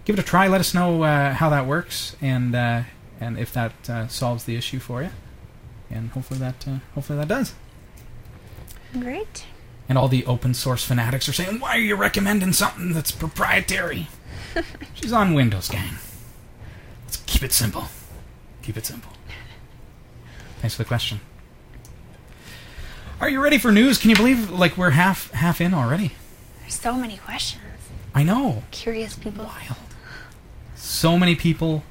[0.09, 0.49] Give it a try.
[0.49, 2.85] Let us know uh, how that works and uh,
[3.21, 5.11] and if that uh, solves the issue for you.
[5.91, 7.53] And hopefully that uh, hopefully that does.
[8.99, 9.45] Great.
[9.87, 14.09] And all the open source fanatics are saying, "Why are you recommending something that's proprietary?"
[14.95, 15.97] She's on Windows, gang.
[17.05, 17.89] Let's keep it simple.
[18.63, 19.13] Keep it simple.
[20.63, 21.21] Thanks for the question.
[23.21, 23.99] Are you ready for news?
[23.99, 26.13] Can you believe like we're half half in already?
[26.61, 27.63] There's so many questions.
[28.15, 28.63] I know.
[28.71, 29.45] Curious people.
[29.45, 29.77] Wild.
[30.89, 31.83] So many people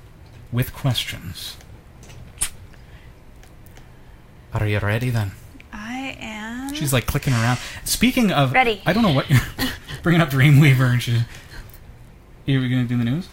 [0.51, 1.55] with questions.
[4.51, 5.33] Are you ready then?
[5.71, 6.73] I am.
[6.73, 7.59] She's like clicking around.
[7.83, 8.81] Speaking of, Ready.
[8.87, 9.39] I don't know what you're
[10.01, 11.19] bringing up Dreamweaver and she.
[12.47, 13.29] You were going to do the news?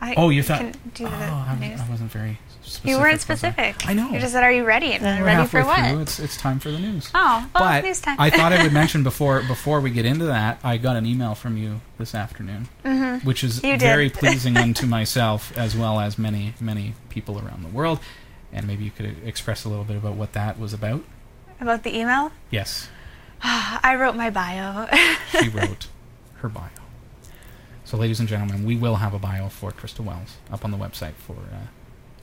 [0.00, 0.58] I Oh, you thought.
[0.58, 1.78] can do oh, I.
[1.80, 2.90] I wasn't very specific.
[2.90, 3.86] You weren't specific.
[3.88, 4.10] I know.
[4.10, 5.90] You just said, "Are you ready?" And Well, I'm ready for what?
[5.90, 6.00] through.
[6.00, 7.10] It's it's time for the news.
[7.14, 8.16] Oh, well, but news time.
[8.20, 11.34] I thought I would mention before before we get into that, I got an email
[11.34, 13.26] from you this afternoon, Mm-hmm.
[13.26, 17.68] which is You very pleasing unto myself as well as many many people around the
[17.70, 18.00] world.
[18.52, 21.04] And maybe you could express a little bit about what that was about.
[21.60, 22.88] About the email, Yes,
[23.42, 24.88] I wrote my bio.
[25.30, 25.86] she wrote
[26.36, 26.68] her bio.
[27.84, 30.76] So, ladies and gentlemen, we will have a bio for Christa Wells up on the
[30.76, 31.66] website for uh,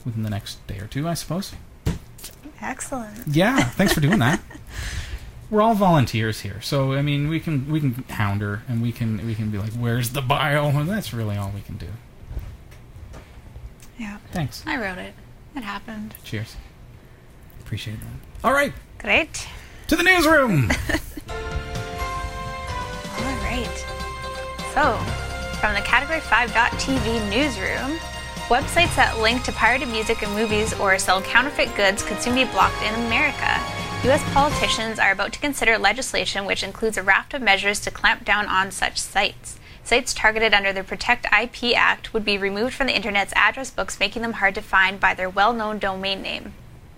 [0.04, 1.52] within the next day or two, I suppose.
[2.60, 3.26] Excellent.
[3.28, 4.40] Yeah, thanks for doing that.
[5.50, 8.90] We're all volunteers here, so I mean, we can we can hound her and we
[8.92, 11.88] can we can be like, "Where's the bio?" And that's really all we can do.
[13.98, 14.64] Yeah, Thanks.
[14.66, 15.14] I wrote it.
[15.54, 16.14] It happened.
[16.24, 16.56] Cheers.
[17.60, 18.08] Appreciate that.
[18.46, 19.46] All right, Great.
[19.88, 20.70] to the newsroom.
[23.16, 23.84] All right.
[24.74, 24.96] So,
[25.60, 27.98] from the Category 5.tv newsroom,
[28.48, 32.44] websites that link to pirated music and movies or sell counterfeit goods could soon be
[32.44, 33.58] blocked in America.
[34.04, 34.22] U.S.
[34.34, 38.44] politicians are about to consider legislation which includes a raft of measures to clamp down
[38.46, 39.58] on such sites.
[39.82, 43.98] Sites targeted under the Protect IP Act would be removed from the Internet's address books,
[43.98, 46.52] making them hard to find by their well known domain name.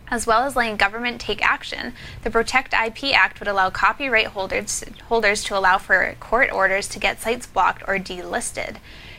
[0.09, 4.85] As well as letting government take action, the Protect IP Act would allow copyright holders,
[5.04, 8.76] holders to allow for court orders to get sites blocked or delisted.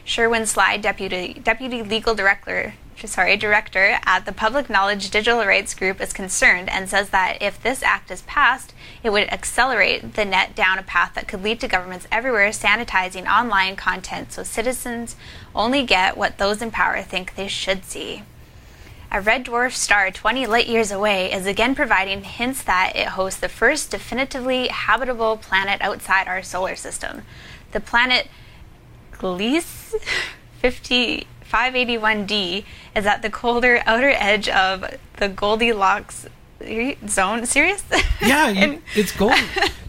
[0.07, 5.99] Sherwin Sly, deputy, deputy legal director, sorry, director at the Public Knowledge Digital Rights Group,
[5.99, 10.55] is concerned and says that if this act is passed, it would accelerate the net
[10.55, 15.17] down a path that could lead to governments everywhere sanitizing online content so citizens
[15.53, 18.23] only get what those in power think they should see.
[19.11, 23.41] A red dwarf star 20 light years away is again providing hints that it hosts
[23.41, 27.23] the first definitively habitable planet outside our solar system.
[27.73, 28.29] The planet
[29.19, 29.93] Gliese
[30.63, 32.63] 5581d
[32.95, 34.85] is at the colder outer edge of
[35.17, 36.27] the Goldilocks
[37.07, 37.45] zone.
[37.45, 37.83] Serious?
[38.21, 39.31] yeah, you, And- it's gold.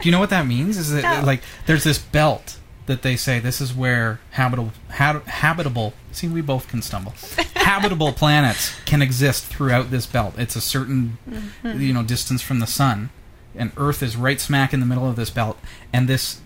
[0.01, 0.77] Do you know what that means?
[0.77, 1.23] Is it No.
[1.25, 5.93] like there's this belt that they say this is where habitable ha- habitable.
[6.13, 7.15] See, we both can stumble.
[7.55, 10.35] habitable planets can exist throughout this belt.
[10.39, 11.81] It's a certain Mm-hmm.
[11.81, 13.11] you know distance from the sun,
[13.55, 15.59] and Earth is right smack in the middle of this belt,
[15.93, 16.41] and this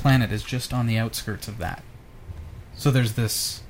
[0.00, 1.82] planet is just on the outskirts of that.
[2.74, 3.62] So there's this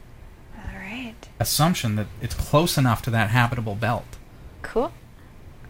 [0.57, 1.15] All right.
[1.41, 4.17] assumption that it's close enough to that habitable belt.
[4.63, 4.93] Cool.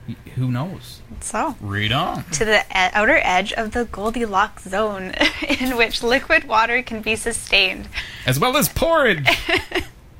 [0.08, 1.00] Y- Who knows?
[1.20, 2.24] So, Read on.
[2.32, 5.14] to the e- outer edge of the Goldilocks zone,
[5.60, 7.88] in which liquid water can be sustained.
[8.26, 9.26] As well as porridge.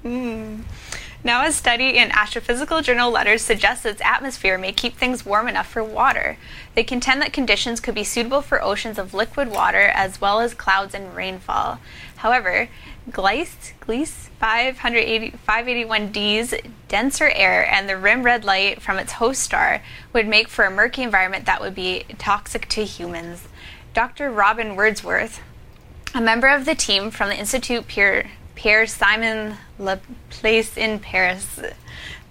[0.03, 0.63] Hmm.
[1.23, 5.67] Now, a study in Astrophysical Journal Letters suggests its atmosphere may keep things warm enough
[5.67, 6.39] for water.
[6.75, 10.55] They contend that conditions could be suitable for oceans of liquid water as well as
[10.55, 11.79] clouds and rainfall.
[12.17, 12.71] However,
[13.11, 13.75] Gliese
[14.39, 16.55] 580, 581D's
[16.89, 19.83] denser air and the rim red light from its host star
[20.15, 23.47] would make for a murky environment that would be toxic to humans.
[23.93, 24.31] Dr.
[24.31, 25.43] Robin Wordsworth,
[26.15, 31.61] a member of the team from the Institute Pierre, Pierre Simon Laplace in Paris.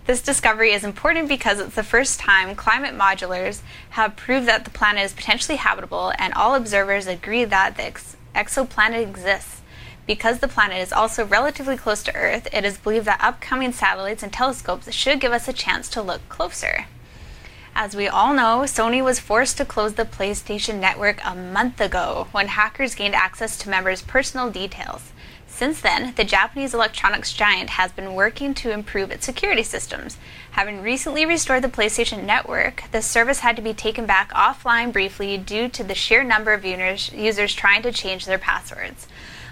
[0.06, 4.70] This discovery is important because it's the first time climate modulars have proved that the
[4.70, 9.62] planet is potentially habitable, and all observers agree that the ex- exoplanet exists.
[10.06, 14.22] Because the planet is also relatively close to Earth, it is believed that upcoming satellites
[14.22, 16.86] and telescopes should give us a chance to look closer.
[17.74, 22.28] As we all know, Sony was forced to close the PlayStation Network a month ago
[22.34, 25.12] when hackers gained access to members' personal details.
[25.60, 30.16] Since then, the Japanese electronics giant has been working to improve its security systems.
[30.52, 35.38] Having recently restored the PlayStation Network, the service had to be taken back offline briefly
[35.38, 39.06] due to the sheer number of users, trying to change their passwords.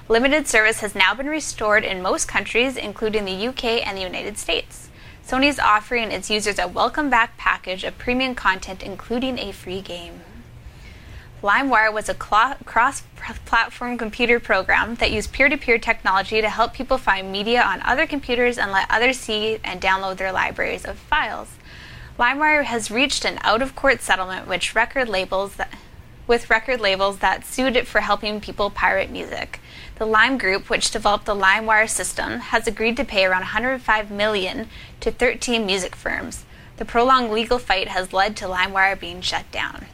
[0.07, 4.37] Limited service has now been restored in most countries, including the UK and the United
[4.37, 4.87] States.
[5.27, 9.81] Sony is offering its users a welcome back package of premium content, including a free
[9.81, 10.21] game.
[11.43, 13.03] LimeWire was a cross
[13.45, 17.79] platform computer program that used peer to peer technology to help people find media on
[17.83, 21.49] other computers and let others see and download their libraries of files.
[22.17, 25.71] LimeWire has reached an out of court settlement which record labels that,
[26.25, 29.59] with record labels that sued it for helping people pirate music.
[29.97, 34.69] The Lime Group, which developed the LimeWire system, has agreed to pay around 105 million
[35.01, 36.45] to 13 music firms.
[36.77, 39.85] The prolonged legal fight has led to LimeWire being shut down.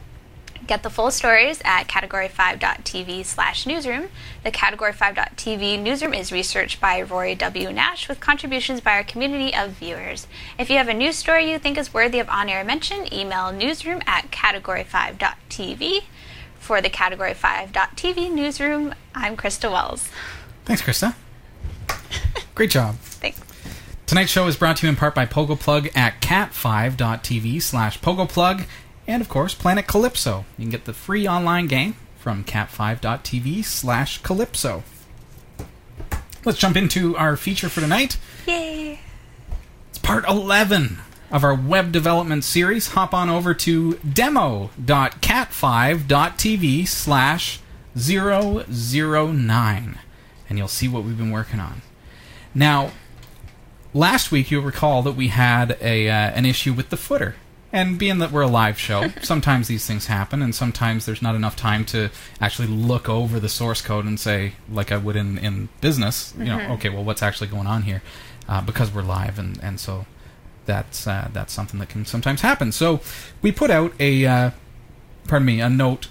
[0.66, 4.08] Get the full stories at category5.tv slash newsroom.
[4.44, 7.70] The category5.tv newsroom is researched by Rory W.
[7.70, 10.26] Nash with contributions by our community of viewers.
[10.58, 13.52] If you have a news story you think is worthy of on air mention, email
[13.52, 16.04] newsroom at category5.tv.
[16.58, 20.08] For the category5.tv newsroom, I'm Christa Wells.
[20.64, 21.14] Thanks, Christa.
[22.54, 22.94] Great job.
[23.00, 23.38] Thanks.
[24.06, 28.66] Tonight's show is brought to you in part by PogoPlug at cat5.tv slash PogoPlug
[29.06, 30.44] and, of course, Planet Calypso.
[30.58, 34.82] You can get the free online game from cat5.tv slash Calypso.
[36.44, 38.18] Let's jump into our feature for tonight.
[38.46, 39.00] Yay!
[39.90, 40.98] It's part 11
[41.30, 42.88] of our web development series.
[42.88, 47.60] Hop on over to demo.cat5.tv slash
[47.96, 49.98] 009
[50.48, 51.82] and you'll see what we've been working on.
[52.54, 52.90] Now,
[53.92, 57.36] last week you'll recall that we had a uh, an issue with the footer.
[57.74, 61.34] And being that we're a live show, sometimes these things happen, and sometimes there's not
[61.34, 62.08] enough time to
[62.40, 66.44] actually look over the source code and say, like I would in, in business, you
[66.44, 68.00] know, okay, well, what's actually going on here?
[68.48, 70.06] Uh, because we're live, and, and so
[70.66, 72.70] that's uh, that's something that can sometimes happen.
[72.70, 73.00] So
[73.42, 74.50] we put out a, uh,
[75.26, 76.06] pardon me, a note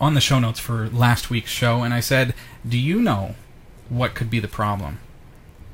[0.00, 2.34] on the show notes for last week's show, and I said,
[2.68, 3.36] "Do you know
[3.88, 4.98] what could be the problem?"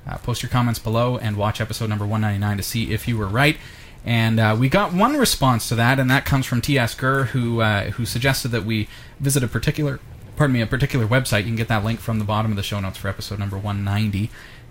[0.07, 3.29] Uh, post your comments below and watch episode number 199 to see if you were
[3.29, 3.57] right.
[4.05, 6.95] And uh, we got one response to that, and that comes from T.S.
[6.95, 8.89] Gurr, who uh, who suggested that we
[9.21, 10.01] visit a particular,
[10.37, 11.41] pardon me, a particular website.
[11.41, 13.57] You can get that link from the bottom of the show notes for episode number
[13.57, 14.31] 190.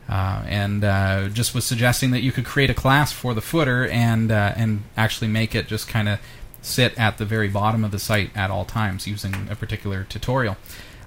[0.10, 3.88] Uh, and uh, just was suggesting that you could create a class for the footer
[3.88, 6.20] and uh, and actually make it just kind of
[6.62, 10.58] sit at the very bottom of the site at all times using a particular tutorial.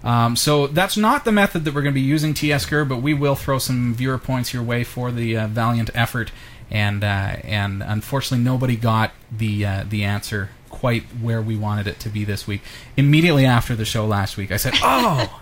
[0.03, 2.99] Um, so that's not the method that we're going to be using TS Gurr, but
[2.99, 6.31] we will throw some viewer points your way for the uh, valiant effort.
[6.71, 12.01] And uh, and unfortunately, nobody got the uh, the answer quite where we wanted it
[12.01, 12.63] to be this week.
[12.97, 15.41] Immediately after the show last week, I said, "Oh,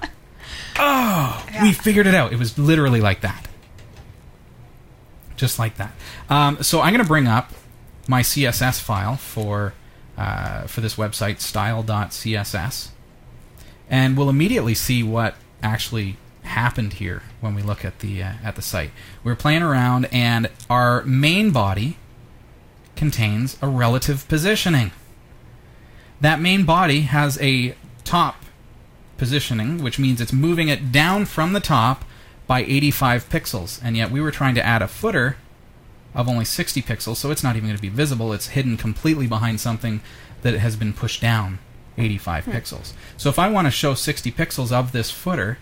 [0.78, 3.48] oh, we figured it out." It was literally like that,
[5.36, 5.92] just like that.
[6.28, 7.52] Um, so I'm going to bring up
[8.08, 9.74] my CSS file for
[10.18, 12.88] uh, for this website, style.css,
[13.88, 16.16] and we'll immediately see what actually
[16.52, 18.90] happened here when we look at the uh, at the site.
[19.24, 21.96] We're playing around, and our main body
[22.96, 24.92] contains a relative positioning.
[26.20, 27.74] That main body has a
[28.04, 28.36] top
[29.16, 32.04] positioning, which means it's moving it down from the top
[32.46, 35.36] by 85 pixels, and yet we were trying to add a footer
[36.14, 38.32] of only 60 pixels, so it's not even going to be visible.
[38.32, 40.00] It's hidden completely behind something
[40.42, 41.58] that has been pushed down
[41.96, 42.92] 85 pixels.
[43.16, 45.58] So if I want to show 60 pixels of this footer,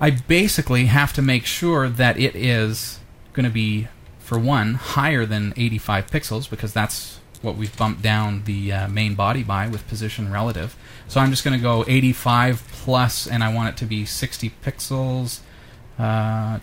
[0.00, 3.00] I basically have to make sure that it is
[3.32, 3.88] going to be
[4.18, 9.14] for one, higher than 85 pixels because that's what we've bumped down the uh, main
[9.14, 10.76] body by with position relative.
[11.08, 14.52] So I'm just going to go 85 plus, and I want it to be 60
[14.64, 15.40] pixels.
[15.98, 16.58] Uh,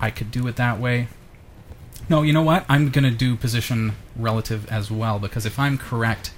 [0.00, 1.08] I could do it that way.
[2.08, 2.64] No, you know what?
[2.68, 6.32] I'm going to do position relative as well because if I'm correct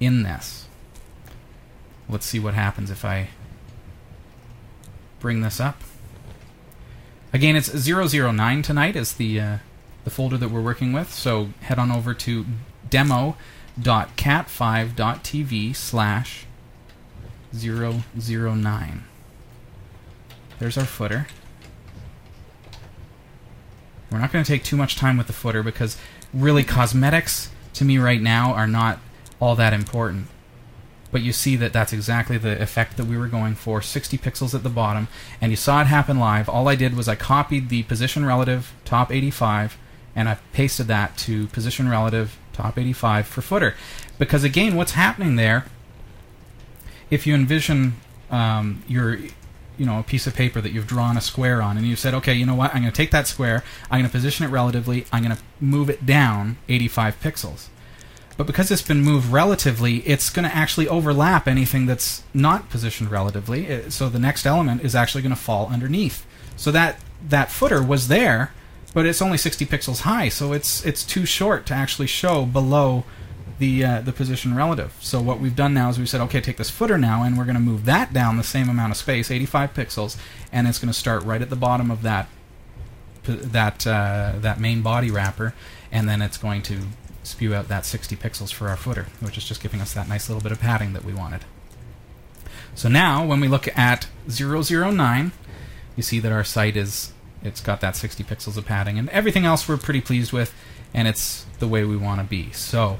[0.00, 0.66] in this,
[2.08, 3.28] let's see what happens if I
[5.22, 5.80] bring this up.
[7.32, 9.56] Again, it's 009 tonight is the uh,
[10.04, 11.14] the folder that we're working with.
[11.14, 12.44] So head on over to
[12.90, 16.46] demo.cat5.tv slash
[17.54, 19.04] 009.
[20.58, 21.28] There's our footer.
[24.10, 25.96] We're not going to take too much time with the footer because
[26.34, 28.98] really cosmetics to me right now are not
[29.40, 30.26] all that important.
[31.12, 34.54] But you see that that's exactly the effect that we were going for 60 pixels
[34.54, 35.06] at the bottom,
[35.40, 36.48] and you saw it happen live.
[36.48, 39.76] All I did was I copied the position relative top 85
[40.14, 43.74] and I pasted that to position relative top 85 for footer.
[44.18, 45.64] Because again, what's happening there,
[47.10, 47.94] if you envision
[48.30, 49.18] um, your
[49.78, 52.12] you know a piece of paper that you've drawn a square on and you said
[52.12, 54.50] okay you know what i'm going to take that square i'm going to position it
[54.50, 57.68] relatively i'm going to move it down 85 pixels
[58.36, 63.10] but because it's been moved relatively it's going to actually overlap anything that's not positioned
[63.10, 66.26] relatively Uh, so the next element is actually going to fall underneath
[66.56, 68.52] so that that footer was there
[68.94, 73.04] but it's only 60 pixels high so it's it's too short to actually show below
[73.62, 74.92] the uh, the position relative.
[75.00, 77.44] So what we've done now is we said, okay, take this footer now, and we're
[77.44, 80.16] going to move that down the same amount of space, 85 pixels,
[80.50, 82.28] and it's going to start right at the bottom of that
[83.24, 85.54] that uh, that main body wrapper,
[85.92, 86.80] and then it's going to
[87.22, 90.28] spew out that 60 pixels for our footer, which is just giving us that nice
[90.28, 91.44] little bit of padding that we wanted.
[92.74, 95.32] So now, when we look at 009,
[95.96, 97.12] you see that our site is
[97.42, 100.54] it's got that 60 pixels of padding, and everything else we're pretty pleased with,
[100.94, 102.52] and it's the way we want to be.
[102.52, 102.98] So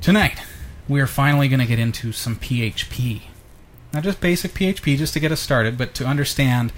[0.00, 0.40] tonight
[0.88, 3.22] we are finally going to get into some PHP,
[3.92, 6.72] not just basic PHP, just to get us started, but to understand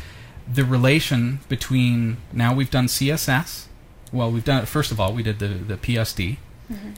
[0.52, 2.18] the relation between.
[2.32, 3.66] Now we've done CSS.
[4.12, 4.66] Well, we've done it.
[4.66, 6.38] first of all we did the the PSD.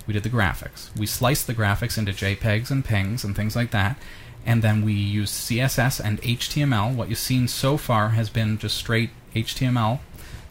[0.07, 0.97] We did the graphics.
[0.97, 3.99] We sliced the graphics into JPEGs and PNGs and things like that.
[4.47, 6.95] And then we used CSS and HTML.
[6.95, 10.01] What you've seen so far has been just straight HTML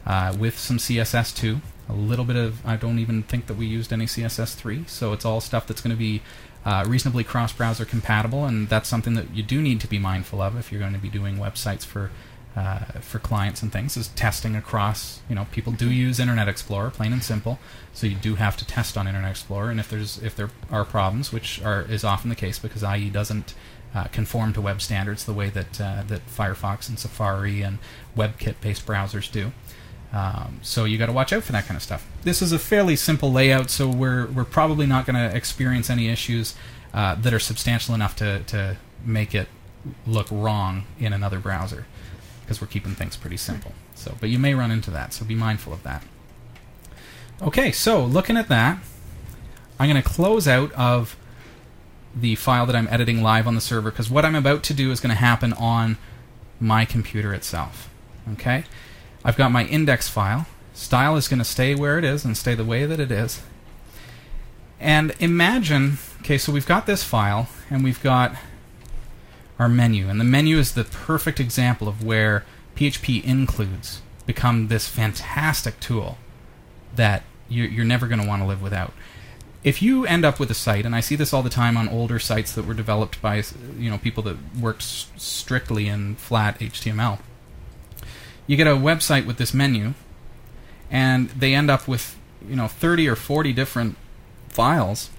[0.05, 1.61] uh, with some CSS too.
[1.87, 4.89] A little bit of, I don't even think that we used any CSS3.
[4.89, 6.21] So it's all stuff that's going to be
[6.65, 8.45] uh, reasonably cross browser compatible.
[8.45, 10.99] And that's something that you do need to be mindful of if you're going to
[10.99, 12.09] be doing websites for.
[12.55, 15.21] Uh, for clients and things is testing across.
[15.27, 17.57] You know, people do use Internet Explorer, plain and simple.
[17.93, 20.85] So you do have to test on Internet Explorer, and if there's if there are
[20.85, 23.55] problems, which are is often the case because IE doesn't
[23.95, 27.79] uh, conform to web standards the way that uh, that Firefox and Safari and
[28.15, 29.51] WebKit-based browsers do.
[30.11, 32.07] Um, so you got to watch out for that kind of stuff.
[32.21, 36.07] This is a fairly simple layout, so we're we're probably not going to experience any
[36.07, 36.53] issues
[36.93, 39.47] uh, that are substantial enough to to make it
[40.05, 41.87] look wrong in another browser
[42.43, 43.73] because we're keeping things pretty simple.
[43.95, 46.03] So, but you may run into that, so be mindful of that.
[47.41, 48.79] Okay, so looking at that,
[49.79, 51.17] I'm going to close out of
[52.15, 54.91] the file that I'm editing live on the server because what I'm about to do
[54.91, 55.97] is going to happen on
[56.59, 57.89] my computer itself.
[58.33, 58.65] Okay?
[59.25, 60.45] I've got my index file.
[60.73, 63.41] Style is going to stay where it is and stay the way that it is.
[64.79, 68.35] And imagine, okay, so we've got this file and we've got
[69.59, 70.09] our menu.
[70.09, 72.43] And the menu is the perfect example of where
[72.75, 76.17] PHP includes become this fantastic tool
[76.95, 78.93] that you- you're never going to want to live without.
[79.63, 81.87] If you end up with a site, and I see this all the time on
[81.87, 83.43] older sites that were developed by
[83.79, 87.19] you know people that worked strictly in flat HTML,
[88.45, 89.93] you get a website with this menu,
[90.91, 93.95] and they end up with you know 30 or 40 different
[94.49, 95.09] files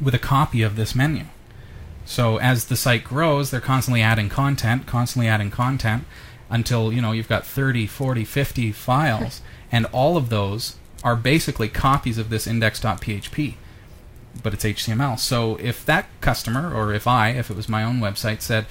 [0.00, 1.24] with a copy of this menu.
[2.04, 6.04] So as the site grows, they're constantly adding content, constantly adding content
[6.50, 9.40] until, you know, you've got 30, 40, 50 files
[9.72, 13.54] and all of those are basically copies of this index.php
[14.42, 15.18] but it's HTML.
[15.18, 18.66] So if that customer or if I, if it was my own website said,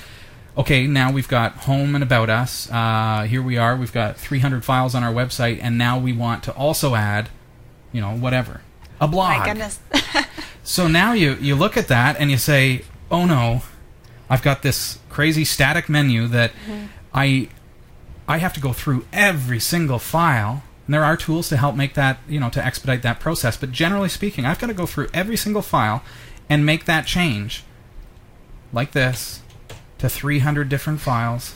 [0.58, 2.70] okay, now we've got home and about us.
[2.70, 3.76] Uh, here we are.
[3.76, 7.30] We've got 300 files on our website, and now we want to also add,
[7.92, 8.62] you know, whatever,
[9.00, 9.40] a blog.
[9.40, 9.80] My goodness.
[10.66, 13.62] So now you you look at that and you say, "Oh no,
[14.30, 16.88] I've got this crazy static menu that mm-hmm.
[17.14, 17.48] I
[18.28, 21.94] I have to go through every single file." And there are tools to help make
[21.94, 25.08] that, you know, to expedite that process, but generally speaking, I've got to go through
[25.14, 26.04] every single file
[26.50, 27.64] and make that change
[28.74, 29.42] like this
[30.00, 31.56] to 300 different files.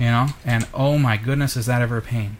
[0.00, 2.36] You know, and oh my goodness, is that ever a pain?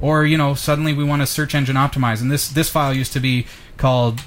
[0.00, 3.12] Or you know, suddenly we want to search engine optimize, and this this file used
[3.12, 3.46] to be
[3.76, 4.22] called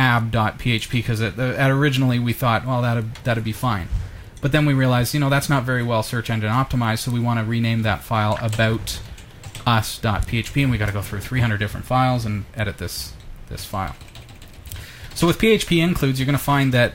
[0.00, 3.88] ab.php because at, at originally we thought, well, that'd that'd be fine.
[4.40, 7.20] But then we realized, you know, that's not very well search engine optimized, so we
[7.20, 8.98] want to rename that file about
[9.66, 13.12] us.php, and we got to go through 300 different files and edit this
[13.50, 13.94] this file.
[15.14, 16.94] So with PHP includes, you're going to find that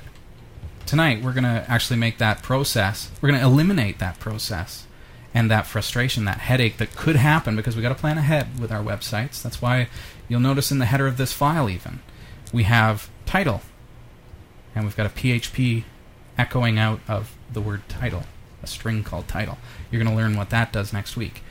[0.87, 3.11] tonight we're going to actually make that process.
[3.21, 4.87] We're going to eliminate that process
[5.31, 8.71] and that frustration, that headache that could happen because we got to plan ahead with
[8.71, 9.43] our websites.
[9.43, 9.89] That's why
[10.27, 11.99] you'll notice in the header of this file even
[12.55, 13.61] we have title,
[14.73, 15.83] and we've got a PHP
[16.37, 18.23] echoing out of the word title,
[18.63, 19.57] a string called title.
[19.91, 21.43] You're going to learn what that does next week.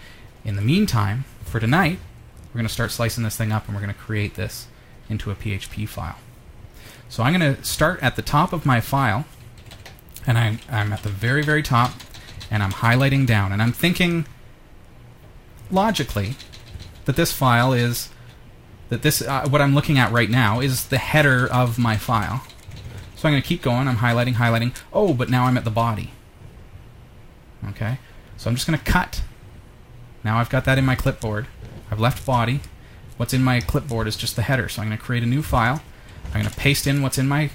[0.47, 1.99] In the meantime, for tonight,
[2.47, 4.67] we're going to start slicing this thing up and we're going to create this
[5.11, 6.17] into a PHP file.
[7.11, 9.27] So I'm going to start at the top of my file,
[10.27, 11.93] and I'm, I'm at the very, very top,
[12.51, 14.25] and I'm highlighting down, and I'm thinking
[15.71, 16.37] logically
[17.05, 18.09] that this file is
[18.95, 22.45] that this uh, what I'm looking at right now is the header of my file.
[23.17, 23.89] So I'm going to keep going.
[23.89, 24.77] I'm highlighting, highlighting.
[24.93, 26.13] Oh, but now I'm at the body.
[27.71, 27.99] Okay,
[28.37, 29.23] so I'm just going to cut.
[30.23, 31.49] Now I've got that in my clipboard.
[31.91, 32.61] I've left body.
[33.17, 34.69] What's in my clipboard is just the header.
[34.69, 35.83] So I'm going to create a new file.
[36.27, 37.51] I'm going to paste in what's in my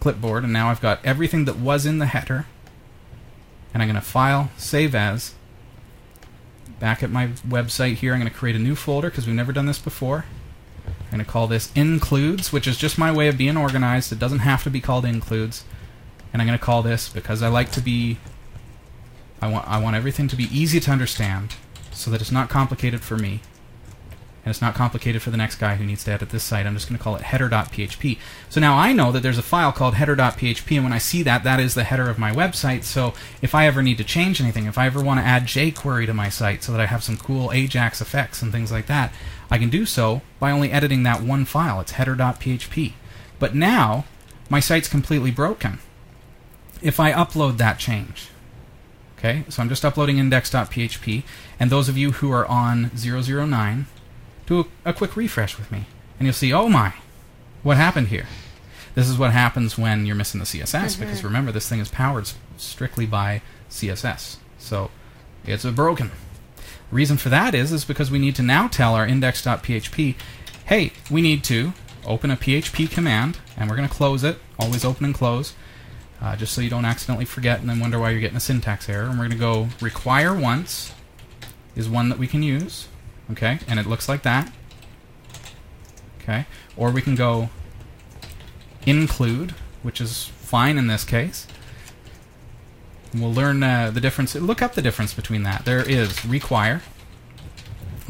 [0.00, 2.46] clipboard, and now I've got everything that was in the header.
[3.74, 5.34] And I'm going to file, save as.
[6.80, 9.52] Back at my website here, I'm going to create a new folder because we've never
[9.52, 10.24] done this before.
[11.08, 14.12] I'm going to call this includes, which is just my way of being organized.
[14.12, 15.64] It doesn't have to be called includes.
[16.32, 18.18] And I'm going to call this because I like to be
[19.40, 21.54] I want I want everything to be easy to understand
[21.92, 23.40] so that it's not complicated for me.
[24.44, 26.64] And it's not complicated for the next guy who needs to edit this site.
[26.64, 28.18] I'm just going to call it header.php.
[28.48, 31.44] So now I know that there's a file called header.php, and when I see that,
[31.44, 32.84] that is the header of my website.
[32.84, 36.06] So if I ever need to change anything, if I ever want to add jQuery
[36.06, 39.12] to my site so that I have some cool Ajax effects and things like that,
[39.50, 41.80] I can do so by only editing that one file.
[41.80, 42.92] It's header.php.
[43.38, 44.04] But now,
[44.48, 45.78] my site's completely broken.
[46.82, 48.28] If I upload that change,
[49.18, 51.22] okay, so I'm just uploading index.php,
[51.58, 53.86] and those of you who are on 009,
[54.46, 55.86] do a, a quick refresh with me,
[56.18, 56.94] and you'll see, oh my,
[57.62, 58.26] what happened here?
[58.94, 61.26] This is what happens when you're missing the CSS, because mm-hmm.
[61.26, 64.36] remember, this thing is powered strictly by CSS.
[64.58, 64.90] So
[65.44, 66.10] it's a broken.
[66.90, 70.14] Reason for that is is because we need to now tell our index.php,
[70.66, 71.72] hey, we need to
[72.06, 74.38] open a PHP command, and we're going to close it.
[74.58, 75.54] Always open and close,
[76.20, 78.88] uh, just so you don't accidentally forget and then wonder why you're getting a syntax
[78.88, 79.04] error.
[79.04, 80.94] And we're going to go require once
[81.76, 82.88] is one that we can use,
[83.30, 84.50] okay, and it looks like that,
[86.22, 86.46] okay.
[86.76, 87.50] Or we can go
[88.86, 91.46] include, which is fine in this case.
[93.14, 94.34] We'll learn uh, the difference.
[94.34, 95.64] Look up the difference between that.
[95.64, 96.82] There is require.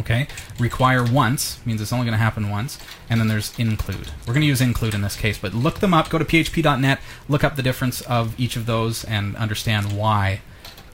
[0.01, 0.29] Okay,
[0.61, 2.79] require once means it's only going to happen once,
[3.11, 4.13] and then there's include.
[4.27, 6.09] We're going to use include in this case, but look them up.
[6.09, 10.41] Go to php.net, look up the difference of each of those, and understand why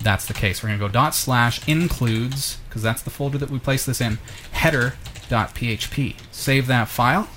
[0.01, 0.63] that's the case.
[0.63, 4.01] We're going to go dot slash includes because that's the folder that we place this
[4.01, 4.19] in.
[4.53, 6.17] Header.php.
[6.31, 7.29] Save that file.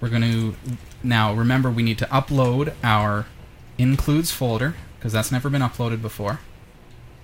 [0.00, 0.54] We're going to
[1.02, 3.26] now remember we need to upload our
[3.78, 6.40] includes folder because that's never been uploaded before.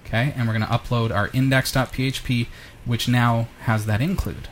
[0.06, 2.46] Okay, and we're going to upload our index.php,
[2.84, 4.48] which now has that include.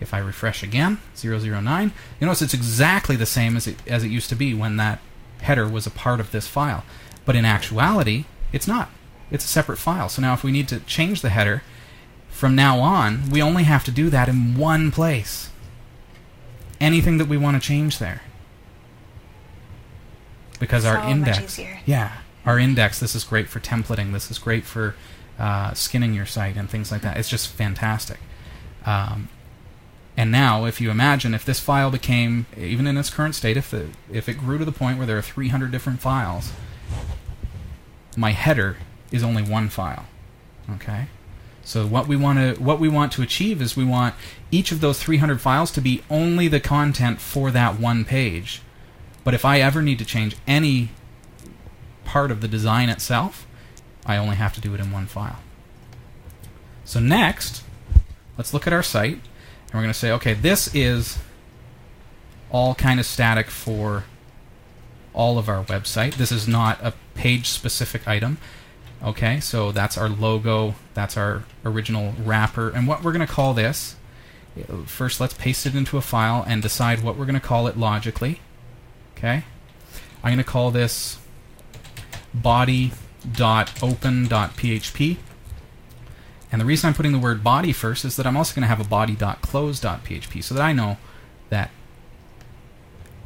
[0.00, 4.10] If I refresh again, 009, you notice it's exactly the same as it, as it
[4.10, 5.00] used to be when that
[5.40, 6.84] header was a part of this file.
[7.24, 8.90] But in actuality, it's not.
[9.30, 10.08] It's a separate file.
[10.08, 11.62] So now if we need to change the header,
[12.28, 15.48] from now on, we only have to do that in one place.
[16.80, 18.22] Anything that we want to change there
[20.64, 21.78] because our So much index easier.
[21.86, 22.12] yeah
[22.46, 24.94] our index this is great for templating this is great for
[25.38, 27.16] uh, skinning your site and things like that.
[27.16, 28.18] It's just fantastic.
[28.86, 29.28] Um,
[30.16, 33.70] and now if you imagine if this file became even in its current state if
[33.70, 36.52] the, if it grew to the point where there are 300 different files
[38.16, 38.76] my header
[39.10, 40.04] is only one file
[40.70, 41.06] okay?
[41.64, 44.14] So what we want to what we want to achieve is we want
[44.52, 48.60] each of those 300 files to be only the content for that one page
[49.24, 50.90] but if I ever need to change any
[52.04, 53.46] part of the design itself,
[54.06, 55.38] I only have to do it in one file.
[56.84, 57.64] So next,
[58.36, 61.18] let's look at our site, and we're going to say, okay, this is
[62.50, 64.04] all kind of static for
[65.14, 66.14] all of our website.
[66.14, 68.36] This is not a page-specific item.
[69.02, 73.54] Okay, so that's our logo, that's our original wrapper, and what we're going to call
[73.54, 73.96] this.
[74.86, 77.76] First, let's paste it into a file and decide what we're going to call it
[77.76, 78.40] logically.
[79.16, 79.44] Okay,
[80.22, 81.18] I'm going to call this
[82.34, 85.16] body.open.php,
[86.50, 88.68] And the reason I'm putting the word body first is that I'm also going to
[88.68, 90.96] have a body.close.php so that I know
[91.50, 91.70] that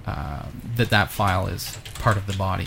[0.07, 2.67] uh, that that file is part of the body.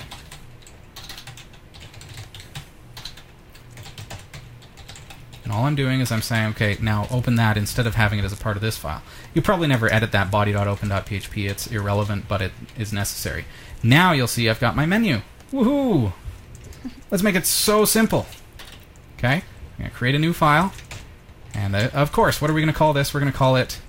[5.44, 8.26] And all I'm doing is I'm saying, okay, now open that instead of having it
[8.26, 9.02] as a part of this file.
[9.34, 11.50] You probably never edit that body.open.php.
[11.50, 13.46] It's irrelevant, but it is necessary.
[13.82, 15.22] Now you'll see I've got my menu.
[15.52, 16.14] Woohoo!
[17.10, 18.26] Let's make it so simple.
[19.18, 20.74] Okay, I'm going to create a new file.
[21.54, 23.14] And uh, of course, what are we going to call this?
[23.14, 23.80] We're going to call it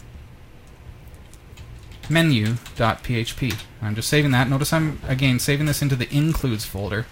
[2.11, 3.57] menu.php.
[3.81, 4.49] I'm just saving that.
[4.49, 7.07] Notice I'm, again, saving this into the includes folder.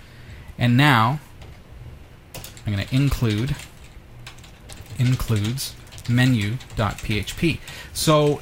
[0.58, 1.20] And now,
[2.66, 3.56] I'm going to include
[4.98, 5.74] includes
[6.08, 7.58] menu.php.
[7.92, 8.40] So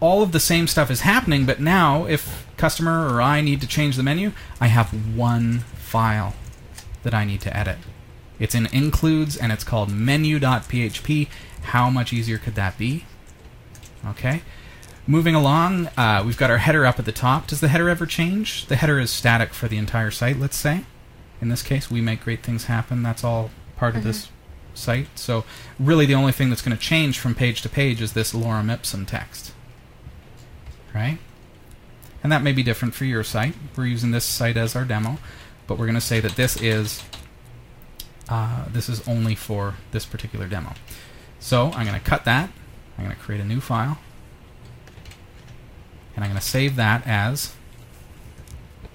[0.00, 3.66] all of the same stuff is happening, but now if customer or I need to
[3.66, 6.34] change the menu, I have one file
[7.02, 7.78] that I need to edit.
[8.38, 11.28] It's in includes and it's called menu.php.
[11.62, 13.04] How much easier could that be?
[14.06, 14.42] Okay.
[15.06, 17.46] Moving along, uh, we've got our header up at the top.
[17.46, 18.66] Does the header ever change?
[18.66, 20.84] The header is static for the entire site, let's say.
[21.40, 23.02] In this case, we make great things happen.
[23.02, 24.28] That's all part of this
[24.80, 25.18] site.
[25.18, 25.44] So,
[25.78, 28.72] really, the only thing that's going to change from page to page is this lorem
[28.72, 29.52] ipsum text.
[30.94, 31.18] Right?
[32.22, 33.54] And that may be different for your site.
[33.76, 35.18] We're using this site as our demo,
[35.66, 37.02] but we're going to say that this is
[38.28, 40.74] uh, this is only for this particular demo.
[41.40, 42.50] So I'm going to cut that.
[42.96, 43.98] I'm going to create a new file,
[46.14, 47.54] and I'm going to save that as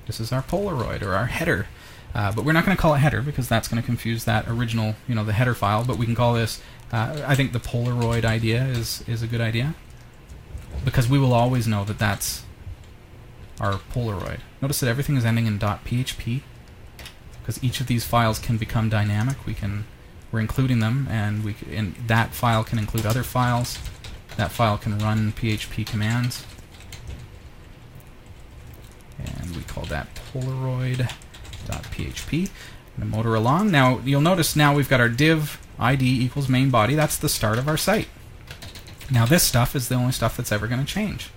[0.05, 1.67] this is our Polaroid or our header.
[2.16, 4.47] Uh, but we're not going to call it header because that's going to confuse that
[4.47, 5.84] original, you know, the header file.
[5.84, 6.61] But we can call this.
[6.91, 9.76] Uh, I think the Polaroid idea is is a good idea
[10.86, 12.43] because we will always know that that's
[13.59, 14.39] our Polaroid.
[14.61, 16.41] Notice that everything is ending in .php
[17.41, 19.45] because each of these files can become dynamic.
[19.45, 19.86] We can
[20.32, 23.78] we're including them, and we and that file can include other files.
[24.38, 26.45] That file can run PHP commands,
[29.18, 30.07] and we call that
[31.66, 32.49] Polaroid.php.
[32.97, 33.72] And motor along.
[33.72, 36.95] Now you'll notice now we've got our div ID equals main body.
[36.95, 38.07] That's the start of our site.
[39.11, 41.30] Now this stuff is the only stuff that's ever going to change.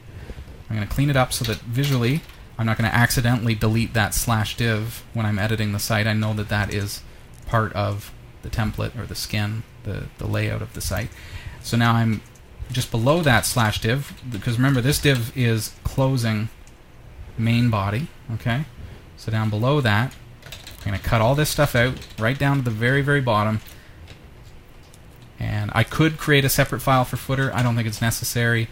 [0.71, 2.21] I'm going to clean it up so that visually
[2.57, 6.07] I'm not going to accidentally delete that slash div when I'm editing the site.
[6.07, 7.03] I know that that is
[7.47, 8.13] part of
[8.43, 11.11] the template or the skin, the, the layout of the site.
[11.63, 12.21] So now I'm
[12.71, 16.51] just below that slash div because remember this div is closing
[17.37, 18.09] main body.
[18.35, 18.65] Okay,
[19.19, 20.15] so down below that,
[20.79, 23.61] I'm going to cut all this stuff out right down to the very very bottom.
[25.39, 27.55] And I could create a separate file for footer.
[27.55, 28.69] I don't think it's necessary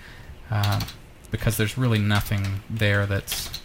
[0.51, 0.81] uh,
[1.31, 3.61] because there's really nothing there that's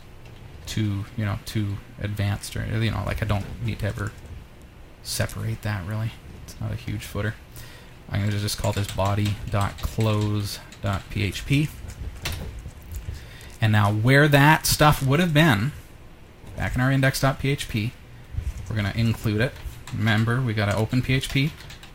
[0.66, 4.12] too you know too advanced or you know like I don't need to ever
[5.04, 6.12] separate that really.
[6.44, 7.36] It's not a huge footer.
[8.10, 11.70] I'm going to just call this body.close.php.
[13.62, 15.72] And now where that stuff would have been,
[16.62, 17.92] back in our index.php,
[18.70, 19.52] we're going to include it.
[19.98, 21.50] Remember, we got to open PHP,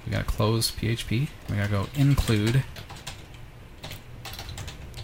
[0.05, 2.65] we got to close PHP, we got to go include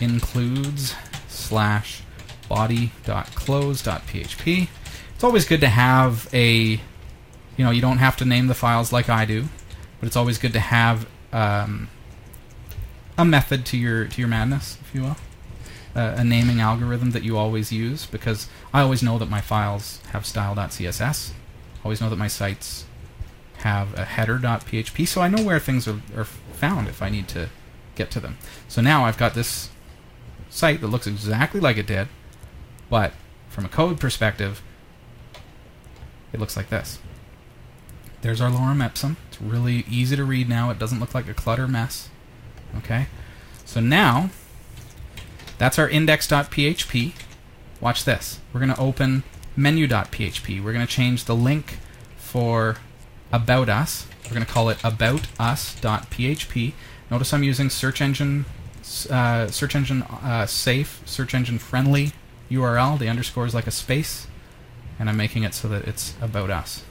[0.01, 0.97] includes
[1.29, 2.03] slash
[2.49, 4.69] body.close.php.
[5.15, 6.81] It's always good to have a, you
[7.59, 9.45] know, you don't have to name the files like I do,
[10.01, 11.89] but it's always good to have um,
[13.17, 15.17] a method to your to your madness, if you will,
[15.95, 20.01] uh, a naming algorithm that you always use because I always know that my files
[20.13, 21.33] have style.css.
[21.85, 22.87] Always know that my sites
[23.59, 27.49] have a header.php, so I know where things are, are found if I need to
[27.95, 28.39] get to them.
[28.69, 29.71] So now I've got this
[30.51, 32.09] site that looks exactly like it did,
[32.91, 33.13] but
[33.49, 34.63] from a code perspective,
[36.33, 36.99] it looks like this.
[38.23, 39.17] There's our lorem ipsum.
[39.29, 40.71] It's really easy to read now.
[40.71, 42.09] It doesn't look like a clutter mess.
[42.79, 43.09] Okay?
[43.65, 44.31] So now,
[45.63, 47.13] that's our index.php.
[47.81, 48.41] Watch this.
[48.53, 49.23] We're going to open
[49.55, 50.61] menu.php.
[50.61, 51.79] We're going to change the link
[52.17, 52.79] for
[53.31, 54.09] about us.
[54.25, 56.73] We're going to call it aboutus.php.
[57.13, 58.45] Notice I'm using search engine
[59.09, 62.11] uh, search engine uh, safe, search engine friendly
[62.51, 62.99] URL.
[62.99, 64.27] The underscore is like a space,
[64.99, 66.83] and I'm making it so that it's about us.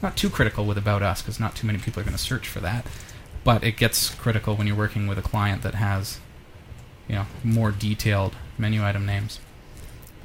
[0.00, 2.48] Not too critical with about us because not too many people are going to search
[2.48, 2.86] for that,
[3.44, 6.18] but it gets critical when you're working with a client that has,
[7.08, 9.40] you know, more detailed menu item names.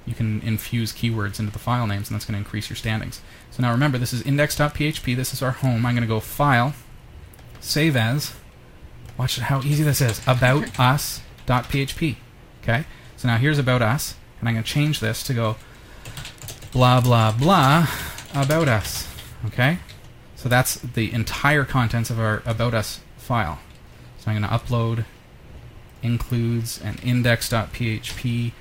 [0.06, 3.22] You can infuse keywords into the file names, and that's going to increase your standings.
[3.52, 5.16] So now remember, this is index.php.
[5.16, 5.86] This is our home.
[5.86, 6.74] I'm going to go File,
[7.60, 8.34] Save As.
[9.18, 10.20] Watch how easy this is.
[10.28, 12.16] About us.php.
[12.64, 12.86] Okay?
[13.18, 15.58] So now here's about us, and I'm going to change this to go
[16.72, 17.88] blah, blah, blah
[18.34, 19.08] about us.
[19.46, 19.80] Okay?
[20.36, 23.60] So that's the entire contents of our about us file.
[24.20, 25.06] So I'm going to upload
[26.02, 28.54] includes and index.php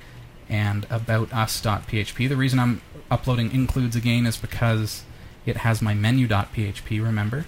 [0.49, 2.29] and aboutus.php.
[2.29, 5.03] The reason I'm uploading includes again is because
[5.45, 7.45] it has my menu.php, remember?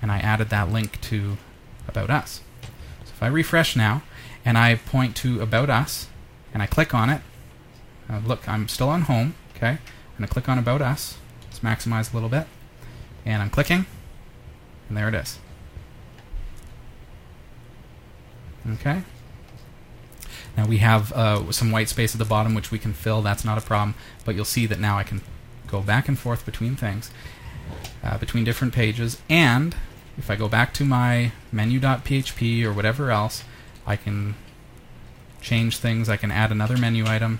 [0.00, 1.36] And I added that link to
[1.86, 2.40] about us.
[3.04, 4.02] So if I refresh now
[4.44, 6.08] and I point to about us
[6.52, 7.22] and I click on it,
[8.08, 9.78] uh, look, I'm still on home, okay?
[10.18, 11.18] I'm to click on about us.
[11.44, 12.46] Let's maximize a little bit.
[13.24, 13.86] And I'm clicking,
[14.88, 15.38] and there it is.
[18.74, 19.02] Okay.
[20.58, 23.22] Now we have uh, some white space at the bottom which we can fill.
[23.22, 23.94] That's not a problem.
[24.24, 25.20] But you'll see that now I can
[25.68, 27.12] go back and forth between things,
[28.02, 29.22] uh, between different pages.
[29.30, 29.76] And
[30.16, 33.44] if I go back to my menu.php or whatever else,
[33.86, 34.34] I can
[35.40, 36.08] change things.
[36.08, 37.38] I can add another menu item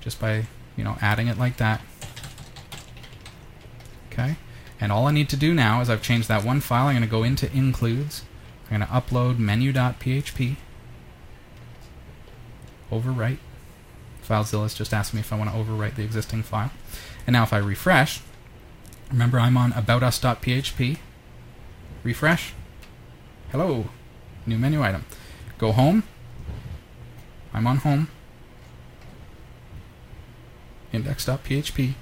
[0.00, 0.46] just by
[0.76, 1.80] you know adding it like that.
[4.12, 4.36] Okay.
[4.80, 6.86] And all I need to do now is I've changed that one file.
[6.86, 8.22] I'm going to go into includes.
[8.70, 10.58] I'm going to upload menu.php.
[12.90, 13.38] Overwrite.
[14.26, 16.70] FileZilla's just asked me if I want to overwrite the existing file.
[17.26, 18.20] And now if I refresh,
[19.10, 20.98] remember I'm on aboutus.php.
[22.02, 22.54] Refresh.
[23.50, 23.86] Hello.
[24.46, 25.04] New menu item.
[25.58, 26.02] Go home.
[27.52, 28.08] I'm on home.
[30.92, 31.94] Index.php.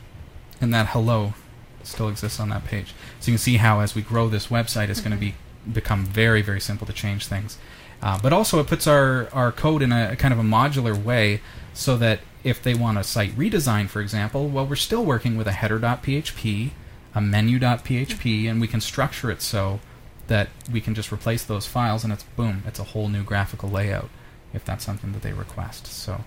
[0.60, 1.34] And that hello
[1.82, 2.94] still exists on that page.
[3.20, 5.34] So you can see how as we grow this website, it's going to be
[5.70, 7.58] become very very simple to change things.
[8.02, 11.00] Uh, but also it puts our our code in a, a, kind of a modular
[11.00, 11.40] way
[11.72, 15.46] so that if they want a site redesign, for example, well we're still working with
[15.46, 16.70] a header.php,
[17.14, 19.80] a menu.php, and we can structure it so
[20.26, 23.68] that we can just replace those files and it's boom, it's a whole new graphical
[23.68, 24.08] layout
[24.52, 25.86] if that's something that they request.
[25.86, 26.24] So.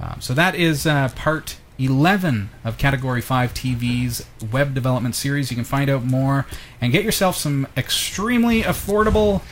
[0.00, 5.50] Um, so that is uh, part 11 of Category 5 TV's web development series.
[5.50, 6.46] You can find out more
[6.80, 9.42] and get yourself some extremely affordable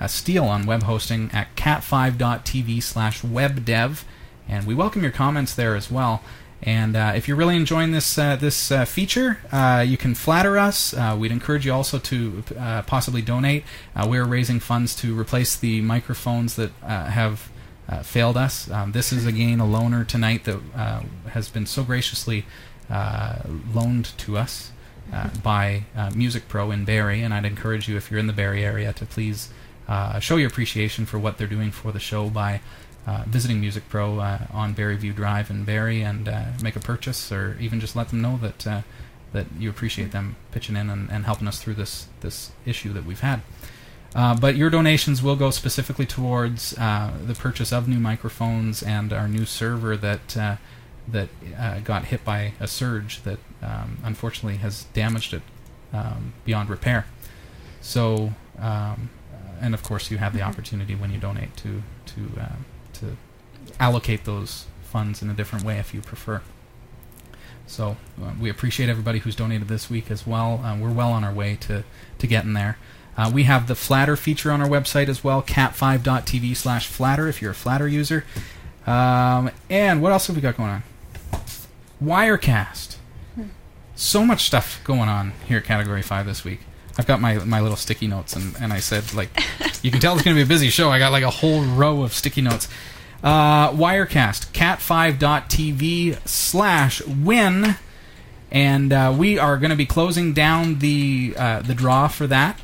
[0.00, 4.04] uh, steal on web hosting at cat5.tv slash webdev.
[4.48, 6.22] And we welcome your comments there as well.
[6.62, 10.58] And uh, if you're really enjoying this uh, this uh, feature, uh, you can flatter
[10.58, 10.92] us.
[10.92, 13.64] Uh, we'd encourage you also to uh, possibly donate.
[14.06, 17.50] we're raising funds to replace the microphones that have
[18.02, 18.68] failed us.
[18.70, 20.60] Um, this is again a loaner tonight that
[21.28, 22.44] has been so graciously
[22.90, 24.72] loaned to us
[25.42, 25.84] by
[26.14, 29.06] Music Pro in Barrie, and I'd encourage you if you're in the Barrie area to
[29.06, 29.50] please
[29.88, 32.60] uh, show your appreciation for what they're doing for the show by.
[33.26, 34.20] visiting Music Pro
[34.52, 36.28] on Barrieview Drive in Barrie and
[36.62, 38.84] make a purchase, or even just let them know that
[39.32, 43.04] that you appreciate them pitching in and, and helping us through this this issue that
[43.04, 43.40] we've had.
[44.14, 49.12] Uh, but your donations will go specifically towards uh, the purchase of new microphones and
[49.12, 50.56] our new server that uh,
[51.06, 51.28] that
[51.58, 55.42] uh, got hit by a surge that um, unfortunately has damaged it
[55.92, 57.06] um, beyond repair.
[57.80, 59.10] So, um,
[59.60, 62.56] and of course, you have the opportunity when you donate to to uh,
[62.94, 63.16] to
[63.78, 66.40] allocate those funds in a different way if you prefer.
[67.66, 67.96] So
[68.40, 70.60] we appreciate everybody who's donated this week as well.
[70.80, 71.84] we're well on our way to
[72.18, 72.78] to getting there.
[73.16, 77.42] Uh, we have the Flattr feature on our website as well, cat5.tv slash Flattr if
[77.42, 78.24] you're a Flattr user.
[78.86, 80.82] Um, and what else have we got going on?
[82.02, 82.96] Wirecast.
[83.96, 86.60] So much stuff going on here at Category 5 this week.
[86.98, 89.30] I've got my, my little sticky notes, and, and I said, like,
[89.82, 90.90] you can tell it's going to be a busy show.
[90.90, 92.68] I got like a whole row of sticky notes.
[93.22, 97.76] Uh, Wirecast, cat5.tv slash win.
[98.50, 102.58] And uh, we are going to be closing down the uh, the draw for that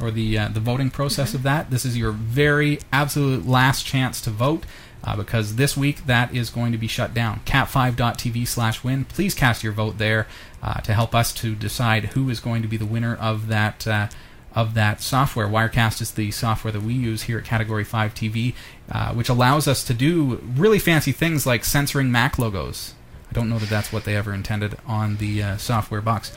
[0.00, 1.70] or the uh, the voting process of that.
[1.70, 4.64] This is your very absolute last chance to vote.
[5.04, 7.40] Uh, because this week that is going to be shut down.
[7.46, 9.04] Cat5.tv slash win.
[9.04, 10.26] Please cast your vote there
[10.62, 13.86] uh, to help us to decide who is going to be the winner of that
[13.86, 14.08] uh,
[14.54, 15.46] of that software.
[15.46, 18.54] Wirecast is the software that we use here at Category 5 TV,
[18.90, 22.94] uh, which allows us to do really fancy things like censoring Mac logos.
[23.30, 26.36] I don't know that that's what they ever intended on the uh, software box,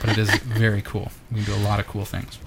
[0.00, 1.12] but it is very cool.
[1.30, 2.38] We can do a lot of cool things.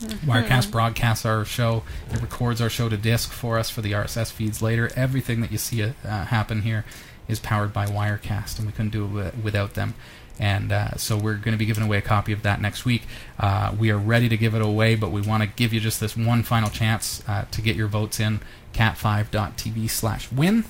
[0.00, 0.30] Mm-hmm.
[0.30, 1.84] Wirecast broadcasts our show.
[2.10, 4.90] It records our show to disk for us for the RSS feeds later.
[4.96, 6.84] Everything that you see uh, happen here
[7.28, 9.94] is powered by Wirecast, and we couldn't do it without them.
[10.42, 13.02] And uh, so we're going to be giving away a copy of that next week.
[13.38, 16.00] Uh, we are ready to give it away, but we want to give you just
[16.00, 18.40] this one final chance uh, to get your votes in.
[18.74, 20.64] Cat5.tv slash win.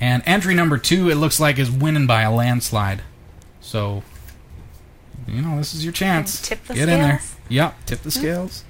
[0.00, 3.02] And entry number two, it looks like, is winning by a landslide.
[3.60, 4.04] So
[5.26, 6.40] you know, this is your chance.
[6.40, 7.00] Tip the Get scales.
[7.00, 7.20] in there.
[7.48, 8.64] Yep, tip the scales.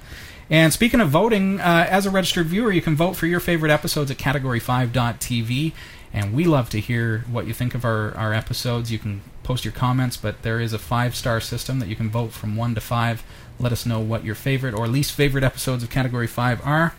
[0.48, 3.70] And speaking of voting, uh, as a registered viewer, you can vote for your favorite
[3.70, 5.72] episodes at category5.tv.
[6.12, 8.90] And we love to hear what you think of our, our episodes.
[8.90, 12.11] You can post your comments, but there is a five star system that you can
[12.11, 13.22] vote from one to five.
[13.61, 16.94] Let us know what your favorite or least favorite episodes of Category 5 are.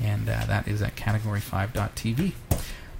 [0.00, 2.32] And uh, that is at category5.tv.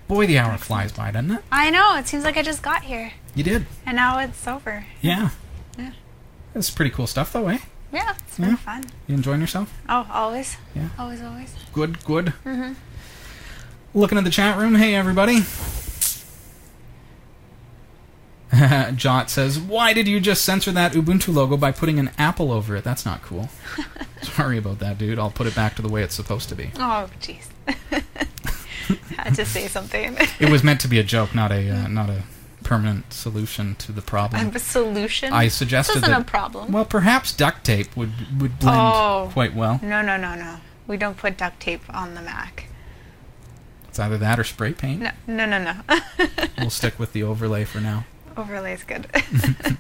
[0.09, 1.44] Boy, the hour flies by, doesn't it?
[1.53, 1.96] I know.
[1.96, 3.66] It seems like I just got here, You did.
[3.86, 4.86] and now it's over.
[5.01, 5.30] Yeah.
[5.78, 5.92] Yeah.
[6.55, 7.59] That's pretty cool stuff, though, eh?
[7.92, 8.57] Yeah, it's been Yeah.
[8.57, 8.84] fun.
[9.07, 9.72] You enjoying yourself?
[9.88, 10.57] Oh, always.
[10.74, 10.88] Yeah.
[10.99, 11.55] Always, always.
[11.72, 12.32] Good, good.
[12.44, 12.72] Mm-hmm.
[13.95, 14.74] Looking at the chat room.
[14.74, 15.41] Hey, everybody.
[18.97, 22.76] Jot says, Why did you just censor that Ubuntu logo by putting an apple over
[22.76, 22.84] it?
[22.84, 23.49] That's not cool.
[24.22, 25.18] Sorry about that, dude.
[25.18, 26.70] I'll put it back to the way it's supposed to be.
[26.76, 27.47] Oh, jeez.
[29.16, 30.16] Had to say something.
[30.41, 32.22] It was meant to be a joke, not a uh, not a
[32.64, 34.55] permanent solution to the problem.
[34.55, 35.32] a solution.
[35.32, 36.72] I This suggested isn't that a problem.
[36.72, 39.28] well, perhaps duct tape would would blend Oh.
[39.32, 39.78] quite well.
[39.82, 40.57] No, no, no, no.
[40.86, 42.68] We don't put duct tape on the Mac.
[43.99, 45.01] It's either that or spray paint.
[45.03, 45.74] No, no, no, no.
[46.59, 48.05] We'll stick with the overlay for now.
[48.36, 49.09] Overlay is good.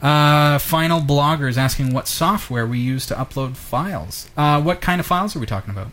[0.00, 4.30] Uh, final blogger is asking what software we use to upload files.
[4.36, 5.88] Uh, what kind of files are we talking about?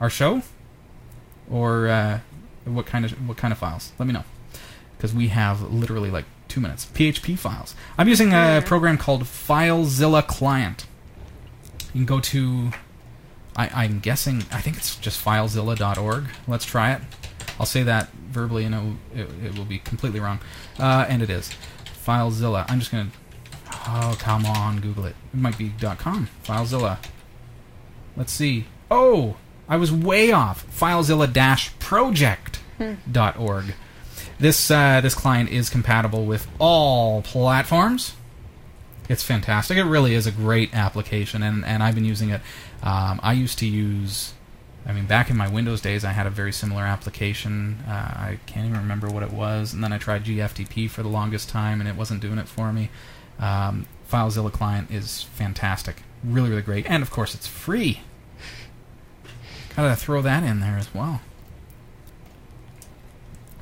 [0.00, 0.42] Our show,
[1.48, 2.18] or uh,
[2.64, 3.92] what kind of what kind of files?
[4.00, 4.24] Let me know,
[4.96, 6.86] because we have literally like two minutes.
[6.86, 7.74] PHP files.
[7.96, 8.66] I'm using a Hmm.
[8.66, 10.86] program called FileZilla Client.
[11.94, 12.72] You can go to.
[13.56, 14.38] I, I'm guessing.
[14.50, 16.24] I think it's just FileZilla.org.
[16.48, 17.02] Let's try it.
[17.58, 20.40] I'll say that verbally, and it will, it, it will be completely wrong,
[20.78, 21.50] uh, and it is.
[22.06, 22.66] FileZilla.
[22.68, 23.08] I'm just gonna.
[23.86, 25.14] Oh come on, Google it.
[25.32, 26.28] It might be .com.
[26.44, 26.98] FileZilla.
[28.16, 28.66] Let's see.
[28.90, 29.36] Oh,
[29.68, 30.66] I was way off.
[30.78, 33.74] FileZilla-project.org.
[34.38, 38.14] This uh, this client is compatible with all platforms.
[39.08, 39.76] It's fantastic.
[39.76, 42.40] It really is a great application, and, and I've been using it.
[42.84, 44.34] Um, I used to use,
[44.86, 47.78] I mean, back in my Windows days, I had a very similar application.
[47.88, 51.08] Uh, I can't even remember what it was, and then I tried GFTP for the
[51.08, 52.90] longest time, and it wasn't doing it for me.
[53.40, 58.02] Um, FileZilla client is fantastic, really, really great, and of course, it's free.
[59.74, 61.22] Gotta throw that in there as well.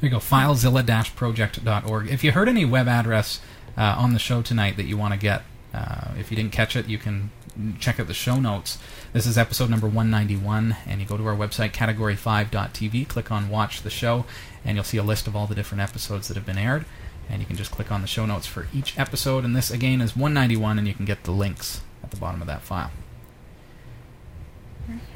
[0.01, 2.09] There you go, filezilla-project.org.
[2.09, 3.41] If you heard any web address
[3.79, 5.43] uh, on the show tonight that you want to get,
[5.73, 7.31] uh, if you didn't catch it, you can
[7.79, 8.79] check out the show notes.
[9.13, 13.83] This is episode number 191, and you go to our website, category5.tv, click on Watch
[13.83, 14.25] the Show,
[14.65, 16.85] and you'll see a list of all the different episodes that have been aired.
[17.31, 19.45] And you can just click on the show notes for each episode.
[19.45, 22.47] And this, again, is 191, and you can get the links at the bottom of
[22.49, 22.91] that file.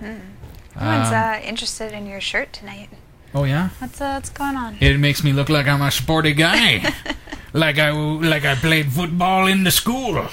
[0.01, 2.89] Everyone's Um, uh, interested in your shirt tonight.
[3.34, 3.70] Oh, yeah?
[3.80, 4.76] What's uh, what's going on?
[4.80, 6.95] It makes me look like I'm a sporty guy,
[7.53, 10.26] like I like I played football in the school,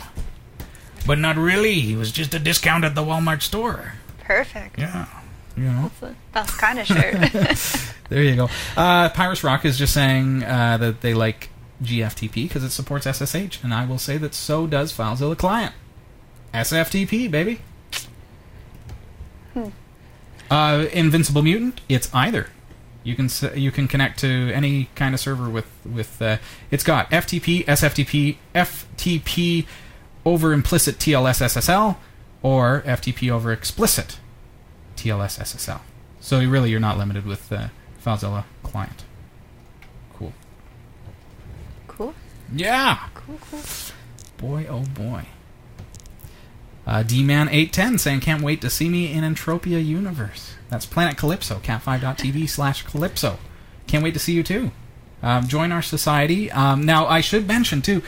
[1.06, 1.94] but not really.
[1.94, 3.94] It was just a discount at the Walmart store.
[4.20, 4.80] Perfect.
[4.80, 5.08] Yeah,
[5.56, 5.92] you know.
[6.32, 7.90] That's kind of shirt.
[8.10, 8.50] There you go.
[8.78, 11.50] Uh, Pyrus Rock is just saying uh, that they like
[11.82, 15.74] GFTP because it supports SSH, and I will say that so does FileZilla Client.
[16.54, 17.62] SFTP, baby.
[20.52, 22.50] Uh, Invincible Mutant, it's either.
[23.04, 26.38] You can you can connect to any kind of server with with uh,
[26.72, 29.66] it's got FTP, SFTP, FTP
[30.26, 31.98] over implicit TLS SSL,
[32.42, 34.20] or FTP over explicit
[34.96, 35.82] TLS SSL.
[36.20, 37.72] So really you're not limited with the
[38.04, 39.04] FileZilla client.
[40.14, 40.34] Cool.
[41.88, 42.14] cool.
[42.54, 43.08] Yeah.
[43.14, 43.62] Cool, cool.
[44.38, 45.26] Boy, oh boy.
[46.86, 50.56] Uh, D-Man810 saying, can't wait to see me in Entropia Universe.
[50.70, 53.38] That's Planet Calypso, cat5.tv slash Calypso.
[53.88, 54.72] Can't wait to see you too.
[55.22, 56.52] Um, join our society.
[56.52, 58.02] Um, now, I should mention too,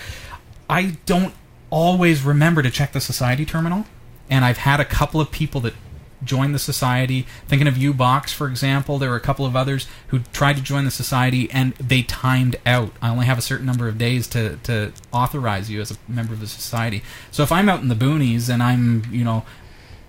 [0.69, 1.33] I don't
[1.75, 3.85] always remember to check the society terminal,
[4.29, 5.73] and I've had a couple of people that
[6.23, 7.27] joined the society.
[7.49, 10.85] Thinking of U-Box, for example, there were a couple of others who tried to join
[10.85, 12.93] the society and they timed out.
[13.01, 16.33] I only have a certain number of days to, to authorize you as a member
[16.33, 17.03] of the society.
[17.29, 19.43] So if I'm out in the boonies and I'm, you know,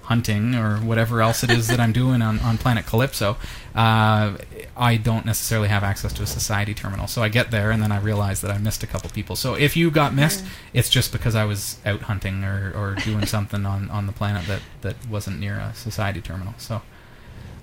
[0.06, 3.36] hunting or whatever else it is that I'm doing on, on Planet Calypso,
[3.74, 4.36] uh,
[4.76, 7.06] I don't necessarily have access to a society terminal.
[7.06, 9.36] So I get there and then I realize that I missed a couple people.
[9.36, 13.26] So if you got missed, it's just because I was out hunting or, or doing
[13.26, 16.54] something on, on the planet that, that wasn't near a society terminal.
[16.58, 16.82] So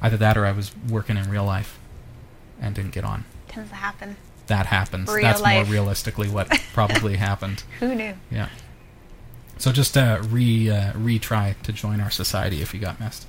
[0.02, 1.80] either that or I was working in real life
[2.60, 3.24] and didn't get on.
[3.48, 4.18] Tends to happen.
[4.48, 5.10] That happens.
[5.10, 5.66] Real That's life.
[5.66, 7.64] more realistically what probably happened.
[7.80, 8.14] Who knew?
[8.30, 8.50] Yeah.
[9.58, 13.26] So just uh, re uh, retry to join our society if you got missed.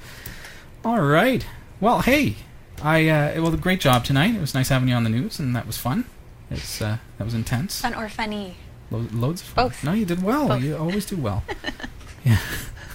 [0.85, 1.47] All right.
[1.81, 2.37] Well, hey,
[2.83, 4.35] I uh, well, great job tonight.
[4.35, 6.05] It was nice having you on the news, and that was fun.
[6.51, 7.81] It's uh, that was intense.
[7.81, 8.57] Fun or funny?
[8.91, 9.67] Lo- loads of fun.
[9.69, 9.85] Both.
[9.85, 10.49] No, you did well.
[10.49, 10.63] Both.
[10.63, 11.43] You always do well.
[12.25, 12.39] yeah.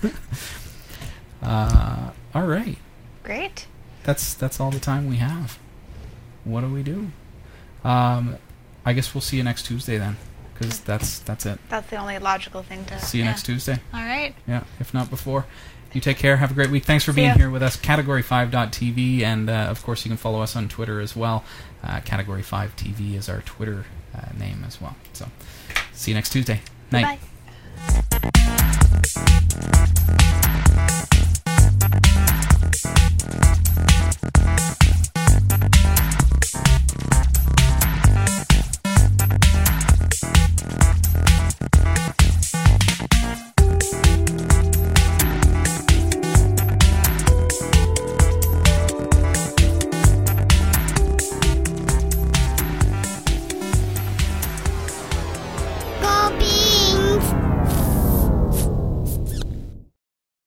[1.41, 2.77] uh, all right.
[3.23, 3.67] Great.
[4.03, 5.59] that's that's all the time we have.
[6.43, 7.11] What do we do?
[7.83, 8.37] Um,
[8.85, 10.17] I guess we'll see you next Tuesday then,
[10.59, 11.59] because that's that's it.
[11.69, 12.99] That's the only logical thing to.
[12.99, 13.29] See you yeah.
[13.31, 13.79] next Tuesday.
[13.93, 14.35] All right.
[14.47, 15.45] Yeah, if not before.
[15.93, 16.37] You take care.
[16.37, 16.83] Have a great week.
[16.83, 17.35] Thanks for See being you.
[17.35, 17.75] here with us.
[17.75, 21.43] Category5.tv, and uh, of course, you can follow us on Twitter as well.
[21.83, 24.95] Uh, Category5TV is our Twitter uh, name as well.
[25.13, 25.27] So,
[25.93, 26.61] see you next Tuesday.
[26.91, 27.19] Night.
[27.81, 28.19] Bye-bye.
[40.21, 40.39] ピッ!